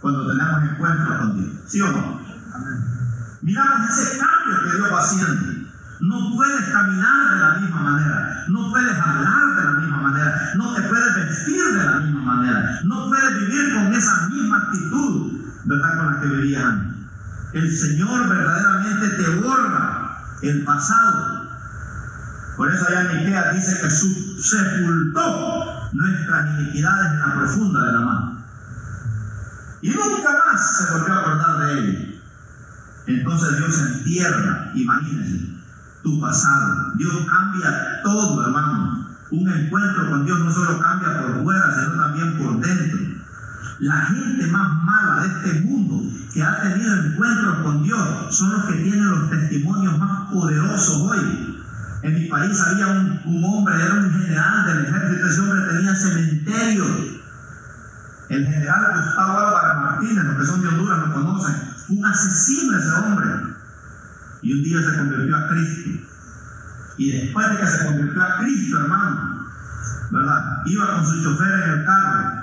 [0.00, 1.60] cuando tenemos encuentros con Dios.
[1.66, 2.20] ¿Sí o no?
[3.42, 5.68] Miramos ese cambio que Dios va haciendo.
[6.00, 10.74] No puedes caminar de la misma manera, no puedes hablar de la misma manera, no
[10.74, 15.32] te puedes vestir de la misma manera, no puedes vivir con esa misma actitud,
[15.64, 15.96] ¿verdad?
[15.96, 16.74] Con la que vivías
[17.52, 21.37] El Señor verdaderamente te borra el pasado.
[22.58, 28.00] Por eso allá en Ikea dice que sepultó nuestras iniquidades en la profunda de la
[28.00, 28.44] mano.
[29.80, 32.20] Y nunca más se volvió a acordar de él.
[33.06, 35.54] Entonces Dios entierra, imagínense,
[36.02, 36.94] tu pasado.
[36.96, 39.06] Dios cambia todo, hermano.
[39.30, 42.98] Un encuentro con Dios no solo cambia por fuera, sino también por dentro.
[43.78, 48.64] La gente más mala de este mundo que ha tenido encuentros con Dios son los
[48.64, 51.47] que tienen los testimonios más poderosos hoy.
[52.02, 56.84] En mi país había un, hombre, era un general del ejército, ese hombre tenía cementerio.
[58.28, 61.54] El general Gustavo Álvarez Martínez, los que son de Honduras lo conocen,
[61.88, 63.28] un asesino ese hombre
[64.42, 65.90] y un día se convirtió a Cristo.
[66.98, 69.48] Y después de que se convirtió a Cristo, hermano,
[70.10, 70.62] ¿verdad?
[70.66, 72.42] Iba con su chofer en el carro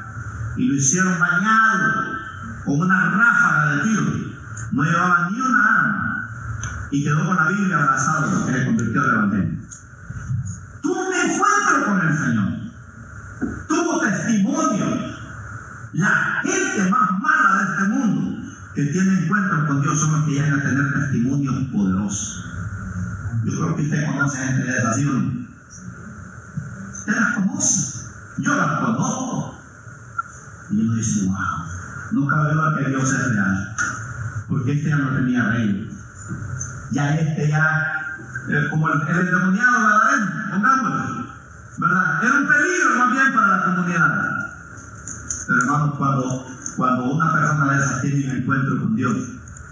[0.57, 1.93] y lo hicieron bañado
[2.65, 4.03] con una ráfaga de tiro.
[4.71, 6.14] No llevaba ni una arma
[6.91, 9.59] y quedó con la Biblia abrazado porque se convirtió al Evangelio.
[10.81, 13.67] Tuvo un encuentro con el Señor.
[13.67, 15.15] Tuvo testimonio.
[15.93, 20.31] La gente más mala de este mundo que tienen encuentros con Dios son los que
[20.31, 22.45] llegan a tener testimonios poderosos.
[23.45, 25.07] Yo creo que usted conoce gente de esas, ¿sí
[26.91, 28.05] Usted las conoce.
[28.39, 29.59] Yo las conozco.
[30.71, 31.35] Y uno dice, wow,
[32.11, 33.75] no cabe duda que Dios es real.
[34.49, 35.94] Porque este ya no tenía rey.
[36.95, 38.15] Ya este ya,
[38.47, 41.25] eh, como el, el endemoniado verdadero, pongámoslo.
[41.77, 42.23] ¿Verdad?
[42.23, 44.31] Era un peligro más bien para la comunidad.
[45.45, 49.15] Pero hermanos, cuando cuando una persona de esas tiene un encuentro con Dios,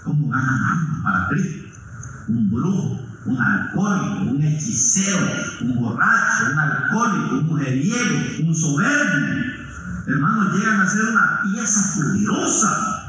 [0.03, 1.79] ¿cómo ganan almas para Cristo?
[2.27, 5.25] Un brujo, un alcohólico, un hechicero,
[5.62, 9.53] un borracho, un alcohólico, un mujeriego, un soberbio.
[10.07, 12.99] Hermanos, llegan a ser una pieza poderosa.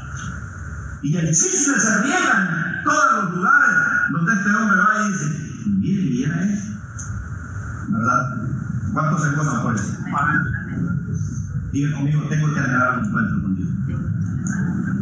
[1.01, 5.25] Y el chisme se riega todos los lugares donde este hombre va y dice,
[5.65, 6.73] miren, miren eso.
[7.89, 8.35] ¿Verdad?
[8.93, 9.97] ¿Cuántos se gozan por eso?
[11.71, 13.69] Diga conmigo, tengo que anhelar un encuentro con Dios.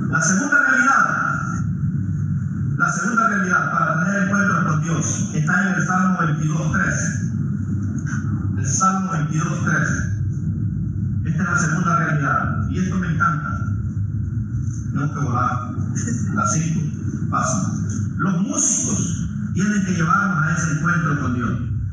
[0.10, 1.24] La segunda realidad,
[2.78, 8.58] la segunda realidad para tener encuentro con Dios está en el Salmo 22.13.
[8.58, 10.14] El Salmo 22.13.
[11.26, 12.70] Esta es la segunda realidad.
[12.70, 13.50] Y esto me encanta.
[14.92, 15.74] Tengo que volar.
[16.34, 16.82] Las cinco
[17.30, 17.83] pasan.
[18.24, 21.52] Los músicos tienen que llevarnos a ese encuentro con Dios.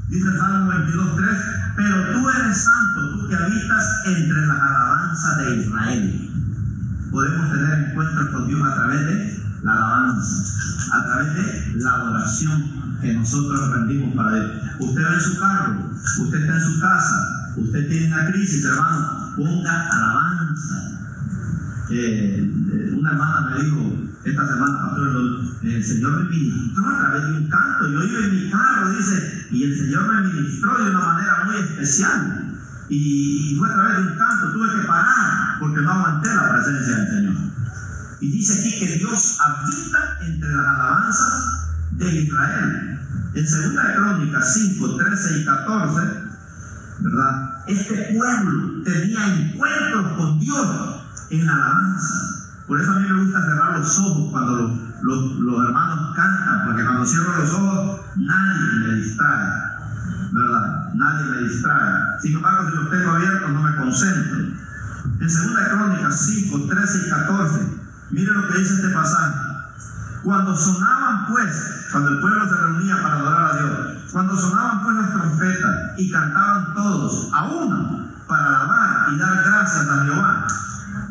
[0.08, 5.56] Dice el Salmo 22.3 pero tú eres santo, tú que habitas entre las alabanzas de
[5.56, 6.30] Israel.
[7.10, 12.98] Podemos tener encuentros con Dios a través de la alabanza, a través de la adoración
[13.00, 14.50] que nosotros rendimos para Dios.
[14.78, 15.90] Usted va en su carro,
[16.20, 21.00] usted está en su casa, usted tiene una crisis, hermano, ponga alabanza.
[21.90, 27.32] Eh, una hermana me dijo esta semana, pastor, el Señor me ministró a través de
[27.32, 27.88] un canto.
[27.88, 31.56] Yo iba en mi carro, dice, y el Señor me ministró de una manera muy
[31.56, 32.58] especial.
[32.90, 36.96] Y, fue a través de un canto, tuve que parar porque no aguanté la presencia
[36.96, 37.34] del Señor.
[38.20, 43.00] Y dice aquí que Dios habita entre las alabanzas de Israel.
[43.32, 46.00] En 2 de Crónicas 5, 13 y 14,
[46.98, 47.64] ¿verdad?
[47.66, 52.39] Este pueblo tenía encuentros con Dios en la alabanza.
[52.70, 54.56] Por eso a mí me gusta cerrar los ojos cuando
[55.02, 59.52] los, hermanos cantan, porque cuando cierro los ojos nadie me distrae,
[60.30, 60.94] ¿verdad?
[60.94, 62.20] Nadie me distrae.
[62.22, 64.38] Sin embargo, si los tengo abiertos no me concentro.
[64.38, 65.30] En 2
[65.68, 69.34] Crónicas 5, 13 y 14, miren lo que dice este pasaje.
[70.22, 74.96] Cuando sonaban pues, cuando el pueblo se reunía para adorar a Dios, cuando sonaban pues
[74.96, 80.46] las trompetas y cantaban todos a una para alabar y dar gracias a Jehová,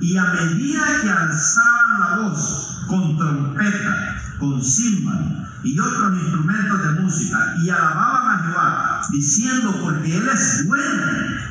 [0.01, 7.01] y a medida que alzaban la voz con trompeta, con címbalo y otros instrumentos de
[7.01, 11.03] música y alababan a Jehová, diciendo, porque Él es bueno,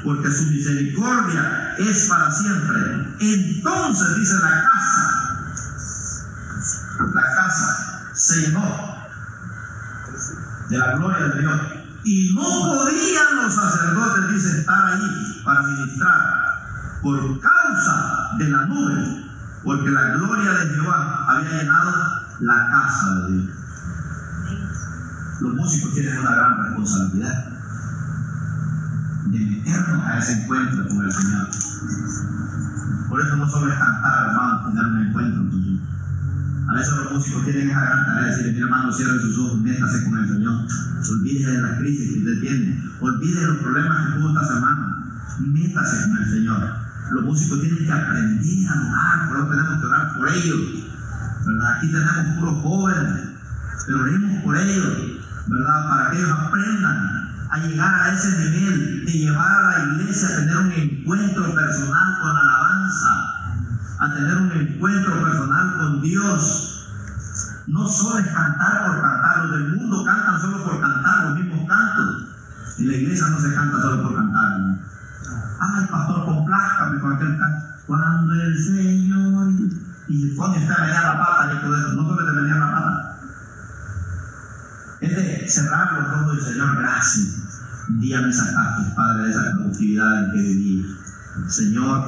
[0.04, 3.16] porque su misericordia es para siempre.
[3.20, 5.18] Entonces dice la casa,
[7.14, 8.98] la casa se llenó
[10.70, 11.60] de la gloria de Dios.
[12.04, 16.38] Y no podían los sacerdotes, dice, estar ahí para ministrar
[17.02, 19.24] por causa de la nube,
[19.64, 21.92] porque la gloria de Jehová había llenado
[22.40, 23.56] la casa de Dios.
[25.40, 27.44] Los músicos tienen una gran responsabilidad
[29.26, 31.48] de meternos a ese encuentro con el Señor.
[33.08, 35.80] Por eso no solo es cantar, hermano, tener un encuentro con Dios.
[36.68, 39.60] A veces los músicos tienen esa gran tarea de decirle, mi hermano, cierre sus ojos,
[39.60, 40.66] métase con el Señor.
[41.10, 42.84] Olvídese de las crisis que usted tiene.
[43.00, 45.04] Olvídese de los problemas que tuvo esta semana.
[45.40, 46.87] Métase con el Señor.
[47.10, 50.60] Los músicos tienen que aprender a orar, por eso tenemos que orar por ellos.
[51.46, 51.76] ¿verdad?
[51.76, 53.28] Aquí tenemos puros jóvenes,
[53.86, 54.96] pero oremos por ellos,
[55.46, 55.88] ¿verdad?
[55.88, 60.36] Para que ellos aprendan a llegar a ese nivel de llevar a la iglesia a
[60.36, 63.10] tener un encuentro personal con alabanza,
[64.00, 66.74] a tener un encuentro personal con Dios.
[67.68, 71.66] No solo es cantar por cantar, los del mundo cantan solo por cantar los mismos
[71.68, 72.28] cantos.
[72.78, 74.78] En la iglesia no se canta solo por cantar.
[75.60, 77.66] Ay, pastor, complázcame con aquel canto.
[77.86, 79.52] Cuando el Señor.
[80.08, 81.92] Y cuando está venía la pata, y todo eso.
[81.94, 83.18] No solo te venía la pata.
[85.00, 87.60] Es de cerrar los ojos del Señor, gracias.
[87.88, 90.86] Un día me sacaste, Padre, de esa cautividad en que vivía.
[91.46, 92.04] Señor,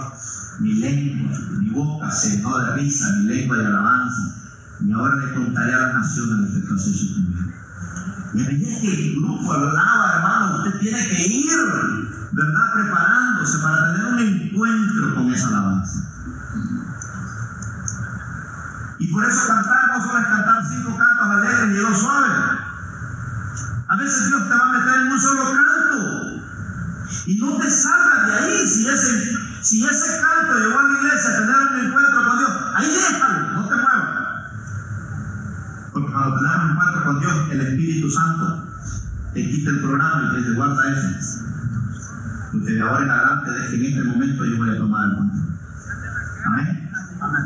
[0.59, 4.35] mi lengua, mi boca se llenó de risa, mi lengua de alabanza.
[4.81, 7.07] Y ahora le contaré a las naciones lo que tú has hecho.
[8.33, 11.59] Y a medida que el grupo hablaba, hermano, usted tiene que ir,
[12.33, 12.73] ¿verdad?
[12.75, 16.11] Preparándose para tener un encuentro con esa alabanza.
[19.01, 22.61] Y por eso cantar no solo es cantar cinco cantos alegres y dos suaves.
[23.89, 26.31] A veces Dios te va a meter en un solo canto.
[27.27, 31.31] Y no te salgas de ahí si ese, si ese canto llevó a la iglesia
[31.31, 32.51] a tener un encuentro con Dios.
[32.77, 34.21] Ahí déjalo, no te muevas.
[35.93, 38.67] Porque cuando tenemos un encuentro con Dios, el Espíritu Santo
[39.33, 41.45] te quita el programa y te dice, guarda eso.
[42.53, 45.59] Porque de ahora en adelante, desde en este momento yo voy a tomar el control.
[46.47, 46.91] Amén.
[47.21, 47.45] Amén.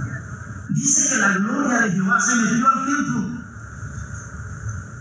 [0.70, 3.44] Dice que la gloria de Jehová se metió al templo.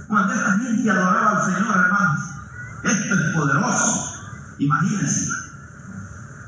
[0.08, 2.20] Cuando esta gente adoraba al Señor, hermanos,
[2.84, 4.14] esto es poderoso.
[4.60, 5.32] Imagínense.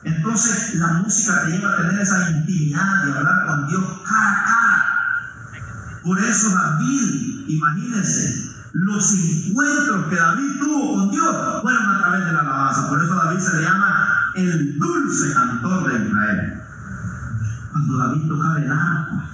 [0.04, 4.46] Entonces la música te lleva a tener esa intimidad de hablar con Dios cara a
[4.46, 4.86] cara.
[6.04, 12.34] Por eso David, imagínense, los encuentros que David tuvo con Dios fueron a través de
[12.34, 12.90] la alabanza.
[12.90, 16.62] Por eso David se le llama el dulce cantor de Israel.
[17.72, 19.30] Cuando David tocaba el arpa,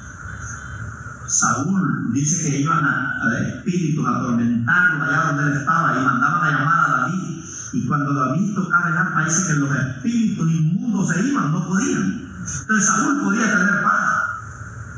[1.26, 6.44] Saúl dice que iban a, a espíritus a atormentarlo allá donde él estaba y mandaban
[6.44, 7.44] a llamar a David.
[7.74, 12.30] Y cuando David tocaba el arpa, dice que los espíritus inmundos se iban, no podían.
[12.62, 14.22] Entonces Saúl podía tener paz.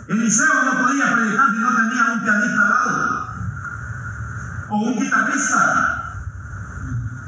[0.09, 3.12] Eliseo no podía predicar si no tenía un pianista al lado
[4.73, 6.15] o un guitarrista.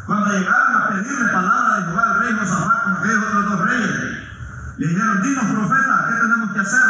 [0.08, 3.92] Cuando llegaron a pedirle palabra de Jehová al rey Josafat con aquellos otros dos reyes,
[4.78, 6.82] le dijeron, dinos profeta, ¿qué tenemos que hacer?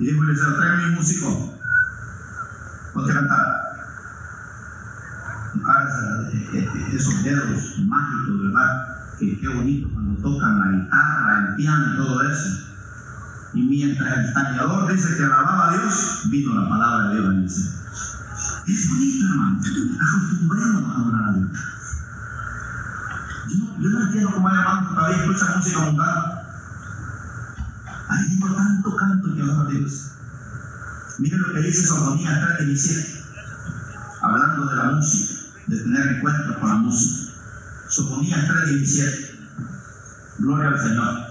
[0.00, 1.60] Y dijo Eliseo, tráigame un músico.
[2.92, 3.46] Ponte a cantar.
[5.54, 5.88] Tocar
[6.92, 9.16] esos dedos mágicos, ¿verdad?
[9.18, 12.66] Que qué bonito cuando tocan la guitarra, el piano y todo eso.
[13.54, 17.32] Y mientras el tañador dice que alababa a Dios, vino la palabra de Dios a
[17.32, 17.79] Eliseo.
[18.70, 19.58] Es bonito, hermano.
[19.58, 21.50] Acostumbrémonos a adorar a Dios.
[23.48, 26.42] Yo yo no entiendo cómo hay hermanos que todavía escuchan música mundana.
[28.10, 30.10] Hay tanto canto que adora a Dios.
[31.18, 33.24] Miren lo que dice Sofonía 3 17,
[34.22, 35.34] hablando de la música,
[35.66, 37.32] de tener encuentros con la música.
[37.88, 39.38] Sofonías 3 17.
[40.38, 41.26] Gloria al Señor.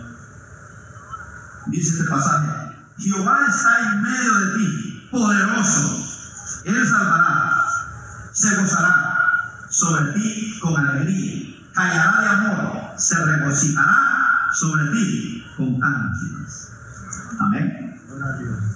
[1.67, 5.98] Dice este pasaje: Jehová está en medio de ti, poderoso.
[6.65, 7.53] Él salvará,
[8.31, 9.19] se gozará
[9.69, 16.71] sobre ti con alegría, callará de amor, se regocijará sobre ti con cánticos.
[17.39, 18.01] Amén.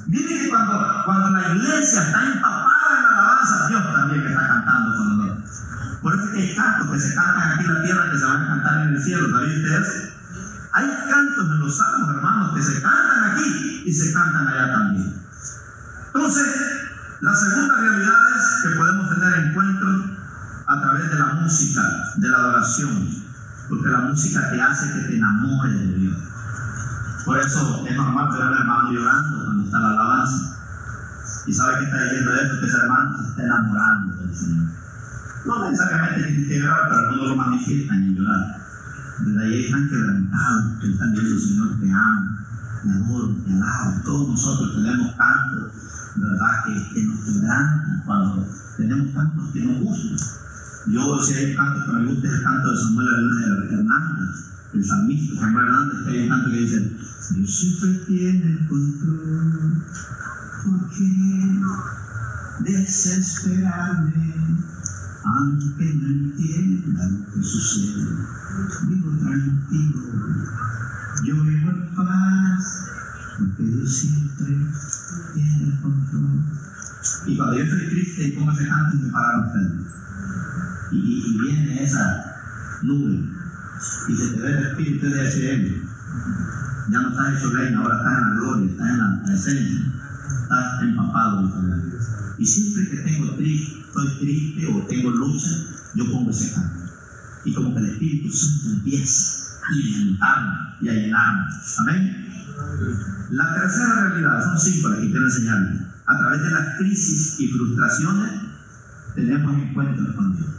[0.08, 5.18] Miren cuando, cuando la iglesia está empapada en la alabanza, Dios también está cantando con
[5.18, 5.50] nosotros.
[6.02, 8.48] Por eso hay cantos que se cantan aquí en la tierra que se van a
[8.48, 10.14] cantar en el cielo, ¿sabía usted eso?
[10.74, 15.14] Hay cantos en los salmos, hermanos, que se cantan aquí y se cantan allá también.
[16.08, 16.73] Entonces,
[17.24, 20.12] la segunda realidad es que podemos tener encuentros
[20.68, 21.82] a través de la música,
[22.18, 23.10] de la adoración,
[23.70, 26.18] porque la música te hace que te enamores de Dios.
[27.24, 30.58] Por eso es normal ver al hermano llorando cuando está la alabanza.
[31.46, 32.60] ¿Y sabe qué está diciendo esto?
[32.60, 34.68] Que ese hermano se está enamorando del Señor.
[35.46, 38.58] No necesariamente tienen que llorar, pero algunos lo manifiestan en llorar.
[39.20, 42.38] Desde ahí están quebrantados, que están diciendo, Señor, te amo,
[42.84, 44.02] te adoro, te alabo.
[44.04, 45.83] Todos nosotros tenemos cantos,
[46.16, 48.48] ¿verdad?, que, que nos quebrantan cuando
[48.78, 50.18] tenemos cantos que nos gustan.
[50.88, 53.08] Yo, si hay cantos que me gustan, es el canto de Samuel
[53.72, 56.98] Hernández, el salmista Samuel Hernández, que hay un canto que dice,
[57.32, 59.84] Dios siempre tiene el control,
[60.64, 61.62] ¿por qué
[62.60, 64.34] desesperarme?
[65.26, 68.06] Aunque no entienda lo que sucede,
[68.90, 70.02] vivo tranquilo,
[71.24, 72.90] yo vivo en paz,
[73.40, 74.58] porque Dios siempre
[75.34, 76.44] tiene el control.
[77.28, 79.84] Y cuando yo estoy triste y pongo ese canto, me para enfermo.
[80.92, 82.36] Y, viene esa
[82.84, 83.30] nube
[84.08, 85.82] y se te ve el espíritu de ese
[86.90, 89.94] Ya no estás hecho reina, ahora estás en la gloria, estás en la presencia,
[90.44, 95.50] estás empapado Y siempre que tengo triste, estoy triste o tengo lucha,
[95.96, 96.92] yo pongo ese canto.
[97.46, 101.44] Y como que el Espíritu Santo empieza a alimentarme y a llenarme.
[101.80, 102.33] Amén.
[103.32, 105.82] La tercera realidad, son cinco las que quiero enseñarles.
[106.06, 108.32] A través de las crisis y frustraciones
[109.16, 110.50] tenemos encuentros con Dios.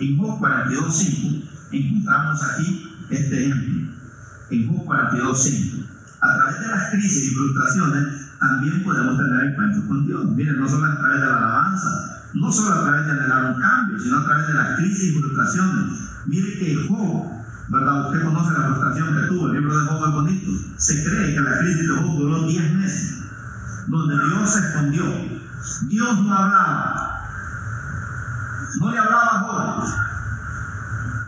[0.00, 3.92] En Job 42.5 encontramos aquí este ejemplo.
[4.50, 5.86] En Job 42.5.
[6.20, 8.06] A través de las crisis y frustraciones
[8.38, 10.26] también podemos tener encuentros con Dios.
[10.30, 13.60] Miren, no solo a través de la alabanza, no solo a través de anhelar un
[13.60, 15.98] cambio, sino a través de las crisis y frustraciones.
[16.26, 18.06] Mire que Job, ¿verdad?
[18.06, 20.50] Usted conoce la frustración que tuvo, el libro de Job es bonito.
[20.76, 23.24] Se cree que la crisis de Job duró 10 meses,
[23.88, 25.04] donde Dios se escondió.
[25.88, 27.18] Dios no hablaba.
[28.80, 29.84] No le hablaba a Job.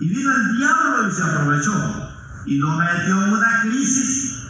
[0.01, 2.05] Y vino el diablo y se aprovechó
[2.47, 4.45] y lo metió en una crisis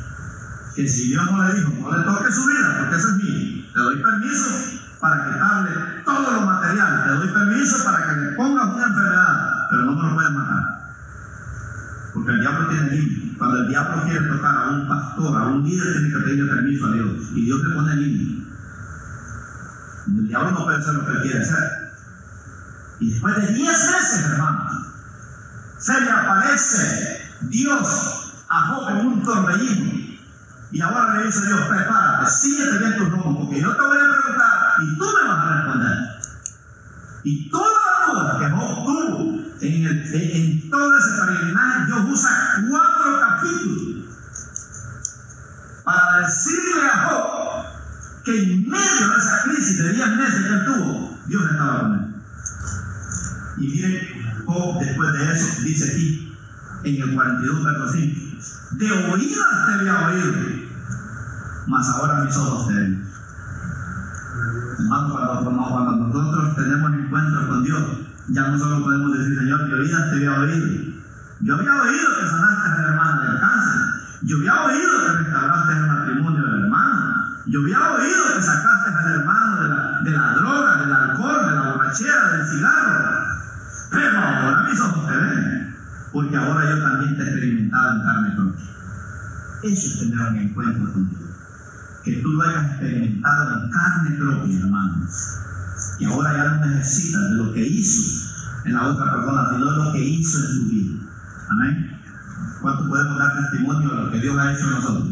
[0.74, 3.70] que si Dios no le dijo, no le toque su vida, porque esa es mía,
[3.72, 5.70] te doy permiso para quitarle
[6.04, 10.02] todo lo material, te doy permiso para que le pongas una enfermedad, pero no me
[10.02, 10.83] lo puedes matar.
[12.24, 13.36] Porque el diablo tiene límite.
[13.36, 16.86] Cuando el diablo quiere tocar a un pastor, a un líder, tiene que pedirle permiso
[16.86, 17.12] a Dios.
[17.34, 18.46] Y Dios le pone límite.
[20.06, 21.84] El diablo no puede hacer lo que él quiere hacer.
[23.00, 24.86] Y después de 10 meses, hermano,
[25.78, 30.04] se le aparece Dios a Job en un torbellino.
[30.72, 34.18] Y ahora le dice Dios, prepárate, síguete bien tus nombres, porque yo te voy a
[34.18, 35.98] preguntar y tú me vas a responder.
[37.24, 42.64] Y toda la duda que Job tuvo en, el, en, todo ese peregrinaje, Dios usa
[42.68, 44.04] cuatro capítulos
[45.84, 47.64] para decirle a Job
[48.24, 49.44] que en medio de esa
[50.04, 52.14] de 10 meses que él tuvo, Dios estaba con él.
[53.58, 56.36] Y miren, Job después de eso dice aquí,
[56.84, 58.24] en el 42, verso 5,
[58.72, 60.32] de oídas te había oído,
[61.66, 63.04] mas ahora mis ojos te ven.
[64.78, 67.82] Hermano, cuando, cuando, nosotros tenemos encuentros con Dios,
[68.28, 70.66] ya no solo podemos decir, Señor, de oídas te había oído.
[71.40, 73.80] Yo había oído que sanaste a la hermana del cáncer.
[74.22, 77.14] Yo había oído que restauraste el matrimonio del hermano.
[77.46, 79.63] Yo había oído que sacaste al hermano
[80.04, 83.24] de la, droga, del alcohol, de la borrachera, del cigarro.
[83.90, 85.76] Pero ahora mis ojos te ven,
[86.12, 88.64] porque ahora yo también te he experimentado en carne propia.
[89.62, 91.22] Eso es tener un encuentro con Dios.
[92.04, 95.08] Que tú lo hayas experimentado en carne propia, hermano.
[95.98, 98.24] Y ahora ya no necesitas de lo que hizo
[98.64, 101.02] en la otra persona, sino de lo que hizo en su vida.
[101.50, 102.00] Amén.
[102.60, 105.08] ¿Cuánto podemos dar testimonio de lo que Dios ha hecho en nosotros?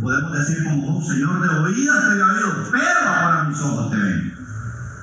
[0.00, 3.96] Podemos decir como, oh, Señor, de oídas te había oído, pero ahora mis ojos te
[3.96, 4.34] ven.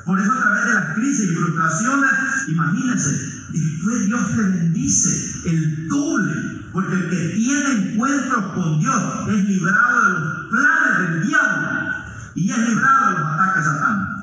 [0.05, 2.11] Por eso a través de las crisis y frustraciones,
[2.47, 3.09] imagínense,
[3.51, 10.01] después Dios te bendice el doble, porque el que tiene encuentros con Dios es librado
[10.03, 11.67] de los planes del diablo
[12.35, 14.15] y es librado de los ataques satánicos.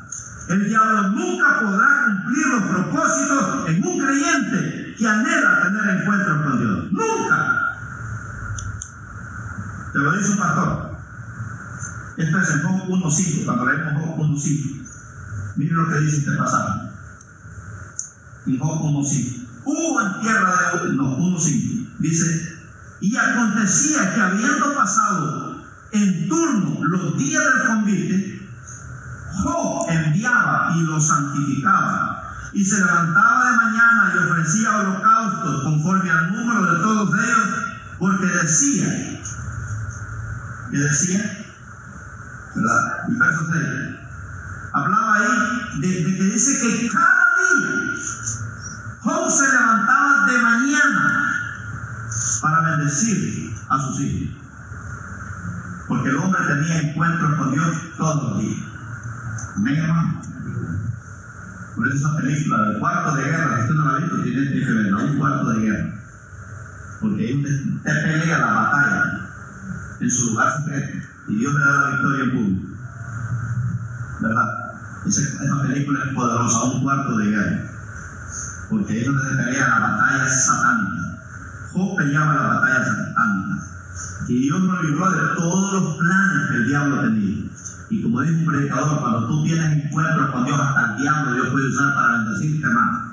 [0.48, 6.58] El diablo nunca podrá cumplir los propósitos en un creyente que anhela tener encuentros con
[6.60, 6.92] Dios.
[6.92, 7.76] Nunca.
[9.92, 10.91] Te lo dice un pastor.
[12.16, 14.82] Esto es en Job 1.5, cuando leemos Job 1.5.
[15.56, 16.80] Miren lo que dice este pasaje.
[18.46, 19.46] En Job 1.5.
[19.64, 21.96] Hubo en tierra de no, 1.5.
[21.98, 22.58] Dice,
[23.00, 28.48] y acontecía que habiendo pasado en turno los días del convite,
[29.42, 32.18] Job enviaba y los santificaba.
[32.52, 37.48] Y se levantaba de mañana y ofrecía holocaustos conforme al número de todos ellos,
[37.98, 39.22] porque decía,
[40.70, 41.41] que decía,
[42.54, 43.08] ¿verdad?
[43.08, 44.02] El verso 6
[44.72, 47.92] hablaba ahí de, que dice que cada día
[49.00, 51.32] Job se levantaba de mañana
[52.40, 54.42] para bendecir a sus hijos.
[55.88, 58.62] Porque el hombre tenía encuentros con Dios todos los días.
[59.56, 60.22] Amén, hermano.
[61.74, 64.50] Por eso esa película del cuarto de guerra, si usted no la ha visto, tiene,
[64.52, 65.94] que verla, un cuarto de guerra.
[67.00, 69.28] Porque ahí usted te pelea la batalla
[70.00, 72.76] en su lugar secreto y Dios le da la victoria en público.
[74.20, 74.48] ¿Verdad?
[75.06, 77.70] Esa, esa película es poderosa, un cuarto de guerra.
[78.70, 81.02] Porque ahí es donde se pelea la batalla satánica.
[81.72, 83.66] Job peleaba la batalla satánica.
[84.28, 87.44] Y Dios nos libró de todos los planes que el diablo tenía.
[87.90, 91.48] Y como dice un predicador, cuando tú tienes encuentros con Dios, hasta el diablo Dios
[91.48, 93.12] puede usar para bendecirte más.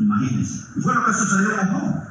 [0.00, 0.66] Imagínense.
[0.76, 2.07] Y fue lo que sucedió con Job.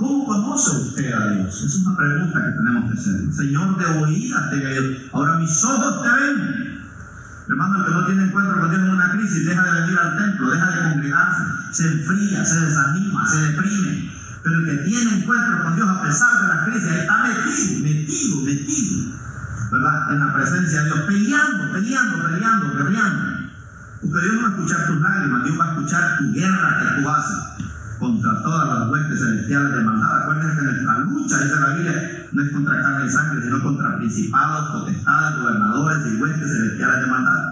[0.00, 1.54] ¿Cómo conoce usted a Dios?
[1.56, 3.32] Esa es una pregunta que tenemos que hacer.
[3.34, 5.02] Señor, de oídas te Dios.
[5.12, 6.80] Ahora mis ojos te ven.
[7.48, 10.16] Hermano, el que no tiene encuentro con Dios en una crisis, deja de venir al
[10.16, 11.42] templo, deja de congregarse,
[11.72, 14.12] se enfría, se desanima, se deprime.
[14.42, 18.42] Pero el que tiene encuentro con Dios a pesar de la crisis, está metido, metido,
[18.42, 19.18] metido,
[19.70, 20.12] ¿verdad?
[20.12, 23.50] En la presencia de Dios, peleando, peleando, peleando, peleando.
[24.00, 27.02] Porque Dios no va a escuchar tus lágrimas, Dios va a escuchar tu guerra que
[27.02, 27.49] tú haces
[28.00, 30.22] contra todas las huestes celestiales de maldad.
[30.22, 33.98] Acuérdense que nuestra lucha, dice la Biblia, no es contra carne y sangre, sino contra
[33.98, 37.42] principados, potestades, gobernadores y huestes celestiales de maldad.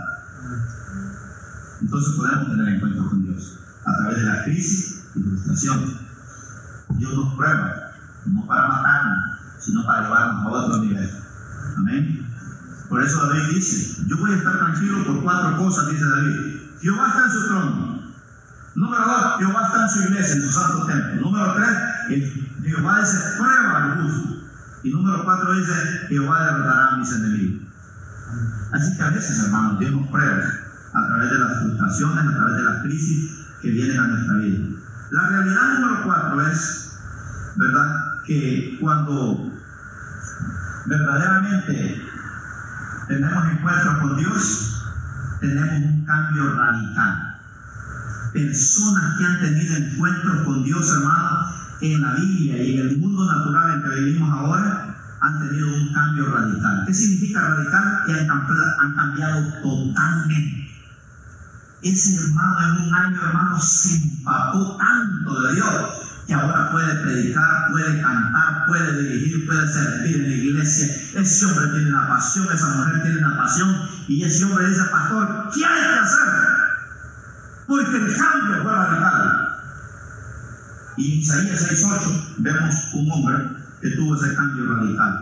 [1.82, 5.84] Entonces podemos tener encuentro con Dios a través de la crisis y frustración.
[6.96, 7.92] Dios nos prueba,
[8.24, 11.10] no para matarnos, sino para llevarnos a otro nivel.
[11.76, 12.26] Amén.
[12.88, 16.36] Por eso David dice, yo voy a estar tranquilo por cuatro cosas, dice David.
[16.80, 17.97] Jehová está en su trono.
[18.78, 21.20] Número dos, Jehová está en su iglesia, en su santo templo.
[21.20, 22.22] Número tres,
[22.62, 24.36] Jehová dice, prueba al justo.
[24.84, 25.72] Y número cuatro dice,
[26.08, 27.66] Jehová derrotará a mis enemigos.
[28.72, 30.44] Así que a veces, hermanos, Dios nos prueba
[30.94, 34.58] a través de las frustraciones, a través de las crisis que vienen a nuestra vida.
[35.10, 37.00] La realidad número cuatro es,
[37.56, 38.22] ¿verdad?
[38.26, 39.50] Que cuando
[40.86, 42.00] verdaderamente
[43.08, 44.84] tenemos encuentros con Dios,
[45.40, 47.37] tenemos un cambio radical.
[48.32, 51.46] Personas que han tenido encuentros con Dios, hermano,
[51.80, 55.92] en la Biblia y en el mundo natural en que vivimos ahora, han tenido un
[55.92, 56.84] cambio radical.
[56.86, 58.02] ¿Qué significa radical?
[58.06, 60.68] Que han, han cambiado totalmente.
[61.82, 65.74] Ese hermano en un año, hermano, se empapó tanto de Dios
[66.26, 70.86] que ahora puede predicar, puede cantar, puede dirigir, puede servir en la iglesia.
[71.14, 73.74] Ese hombre tiene una pasión, esa mujer tiene una pasión
[74.08, 76.57] y ese hombre dice, pastor, ¿qué hay que hacer?
[77.68, 79.48] Porque el cambio fue radical.
[80.96, 83.36] Y en Isaías 6.8 vemos un hombre
[83.80, 85.20] que tuvo ese cambio radical.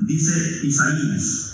[0.00, 1.52] Dice Isaías,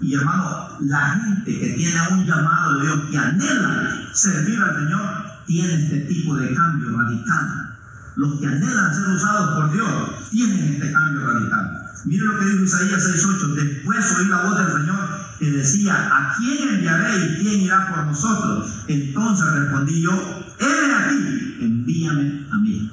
[0.00, 5.24] y hermano, la gente que tiene un llamado de Dios, que anhela servir al Señor,
[5.46, 7.76] tiene este tipo de cambio radical.
[8.16, 11.90] Los que anhelan ser usados por Dios tienen este cambio radical.
[12.04, 13.54] Mire lo que dijo Isaías 6:8.
[13.54, 15.08] Después oí la voz del Señor
[15.38, 18.84] que decía, ¿a quién enviaré y quién irá por nosotros?
[18.88, 20.12] Entonces respondí yo,
[20.58, 22.92] heme aquí, envíame a mí.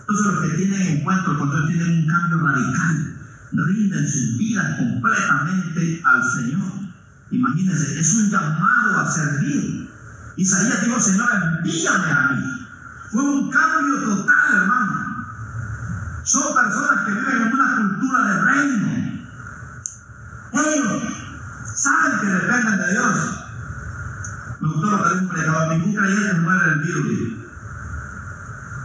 [0.00, 3.12] Entonces los que tienen encuentro con Dios tienen un cambio radical
[3.52, 6.72] rinden sus vidas completamente al Señor.
[7.30, 9.90] Imagínense, es un llamado a servir.
[10.36, 12.66] Isaías dijo, Señor, envíame a mí.
[13.10, 15.26] Fue un cambio total, hermano.
[16.24, 19.22] Son personas que viven en una cultura de reino.
[20.52, 21.02] Ellos
[21.82, 23.16] saben que dependen de Dios.
[24.60, 27.32] Me gustó lo que dijo predicador, ningún creyente muere del virus.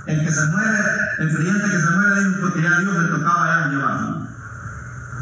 [0.08, 0.80] El que se muere,
[1.20, 4.28] el creyente que se muere dijo porque ya Dios le tocaba ya llevarlo.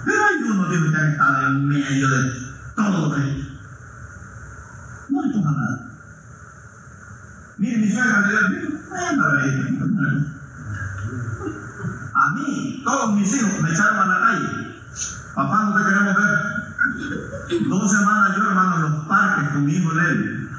[0.06, 2.32] Pero hay unos Dios que estado en medio de
[2.76, 3.22] todo lo que
[5.10, 5.90] no le toma nada.
[7.58, 8.40] Mire, mi suegra me dio,
[12.16, 14.76] a mí, todos mis hijos me echaron a la calle.
[15.36, 16.56] Papá, no te queremos ver.
[17.68, 20.50] Dos semanas yo, hermano, en los parques con mi hijo Levi.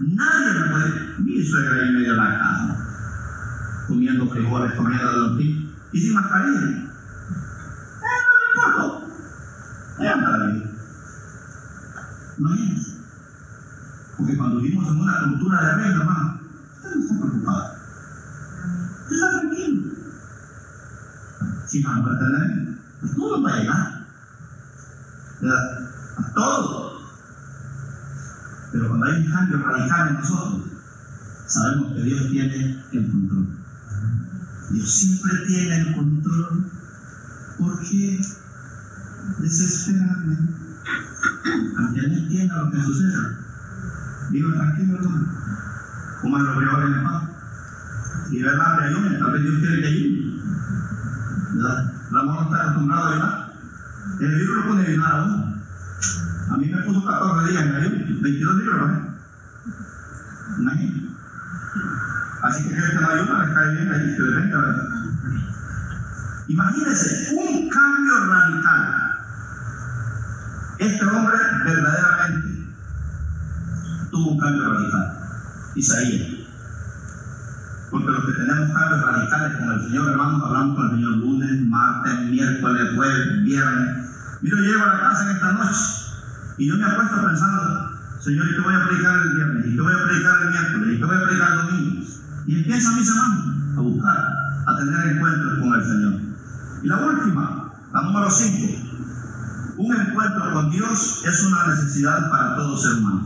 [0.00, 1.14] Nadie me puede.
[1.18, 2.76] Mi suegra ahí medio de la casa,
[3.86, 5.38] comiendo frijoles, comiendo de los
[5.98, 6.60] y sin mascarilla.
[6.60, 6.88] Eh,
[8.24, 9.06] no me importa.
[9.98, 10.70] Ella anda la vida.
[12.38, 12.92] Imagínense.
[14.16, 16.40] Porque cuando vivimos en una cultura de reino, hermano,
[16.76, 17.74] usted no está preocupado.
[19.02, 19.92] Usted está tranquilo.
[21.66, 24.06] Si van a pertenecer, pues todo va a llegar.
[25.40, 25.90] ¿Verdad?
[26.18, 27.00] A todo.
[28.70, 30.62] Pero cuando hay un cambio radical en nosotros,
[31.46, 33.58] sabemos que Dios tiene el control.
[34.70, 36.70] Dios siempre tiene el control.
[37.58, 38.20] ¿Por qué
[39.38, 40.36] desesperarme?
[41.78, 43.38] Aunque no entienda lo que suceda.
[44.30, 45.26] Viva tranquilo, hermano.
[46.20, 47.22] Como lo peor en el paz.
[48.30, 50.42] Y verdad, que ayude, tal vez Dios quiere que ayude.
[51.54, 51.92] ¿Verdad?
[52.10, 53.52] El amor no está acostumbrado a ayudar.
[54.20, 55.58] El libro lo pone a ayudar a uno.
[56.50, 59.18] A mí me puso 14 días en ayuno, 22 libros, ¿no?
[60.58, 61.08] Imagínate.
[62.42, 64.84] Así que aquel que no ayuda le cae bien ahí, que le venga, ¿verdad?
[66.46, 68.94] Imagínense, un cambio radical.
[70.78, 72.74] Este hombre verdaderamente
[74.18, 75.18] tuvo un cambio radical.
[75.74, 76.28] Isaías.
[77.90, 81.66] Porque los que tenemos cambios radicales con el Señor, hermanos, hablamos con el Señor lunes,
[81.66, 84.08] martes, miércoles, jueves, viernes.
[84.42, 85.80] Yo llego a la casa en esta noche
[86.58, 87.90] y yo me apuesto pensando,
[88.20, 89.66] Señor, ¿y qué voy a predicar el viernes?
[89.66, 90.88] ¿Y qué voy a predicar el miércoles?
[90.94, 92.06] ¿Y qué voy a predicar el domingo?
[92.46, 94.18] Y empieza mi semana a buscar,
[94.66, 96.20] a tener encuentros con el Señor.
[96.82, 98.88] Y la última, la número 5.
[99.78, 103.17] Un encuentro con Dios es una necesidad para todo ser humano.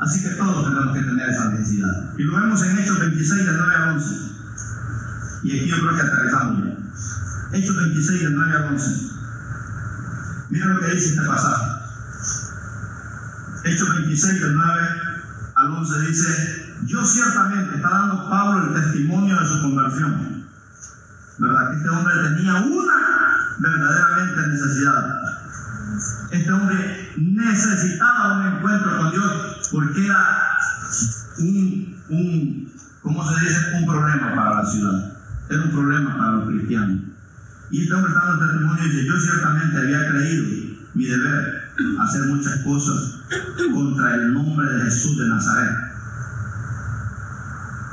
[0.00, 2.14] Así que todos tenemos que tener esa necesidad.
[2.16, 4.14] Y lo vemos en Hechos 26, del 9 al 11.
[5.42, 7.58] Y aquí yo creo que aterrizamos ya.
[7.58, 9.10] Hechos 26, del 9 al 11.
[10.48, 11.66] Mira lo que dice este pasaje.
[13.64, 14.80] Hechos 26, del 9
[15.54, 20.46] al 11 dice, yo ciertamente, está dando Pablo el testimonio de su conversión.
[21.38, 21.70] ¿Verdad?
[21.70, 25.20] Que este hombre tenía una verdaderamente necesidad.
[26.30, 30.58] Este hombre necesitaba un encuentro con Dios porque era
[31.38, 33.58] un, un, ¿cómo se dice?
[33.80, 35.12] Un problema para la ciudad.
[35.48, 37.00] Era un problema para los cristianos.
[37.70, 40.44] Y este hombre está dando testimonio y dice, yo ciertamente había creído
[40.94, 43.20] mi deber hacer muchas cosas
[43.72, 45.76] contra el nombre de Jesús de Nazaret,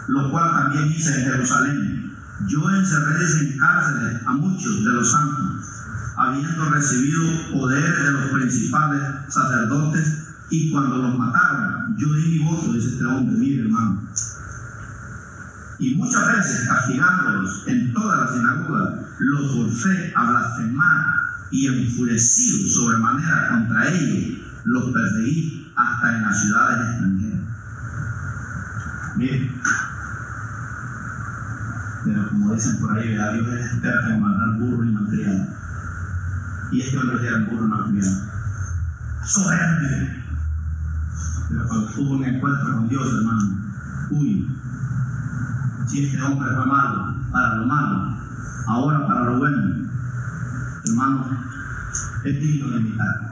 [0.07, 2.17] lo cual también hice en Jerusalén.
[2.47, 5.65] Yo encerré en cárceles a muchos de los santos,
[6.17, 7.21] habiendo recibido
[7.53, 13.05] poder de los principales sacerdotes, y cuando los mataron, yo di mi voto, dice este
[13.05, 14.01] hombre, mire hermano.
[15.79, 21.05] Y muchas veces castigándolos en toda la sinagoga, los forcé a blasfemar
[21.51, 27.41] y enfurecido sobremanera contra ellos, los perseguí hasta en las ciudades extranjeras.
[29.17, 29.51] Mire,
[32.05, 33.33] pero como dicen por ahí, ¿verdad?
[33.33, 35.47] Dios es experto en matar burro y malcriado.
[36.71, 38.15] Y este hombre era un burro malcriado.
[39.25, 40.16] Soberbio.
[41.49, 43.57] Pero cuando tuvo un encuentro con Dios, hermano,
[44.11, 44.47] uy,
[45.87, 48.17] si este hombre fue malo para lo malo,
[48.67, 49.87] ahora para lo bueno,
[50.85, 51.25] hermano,
[52.25, 53.27] es digno de imitar.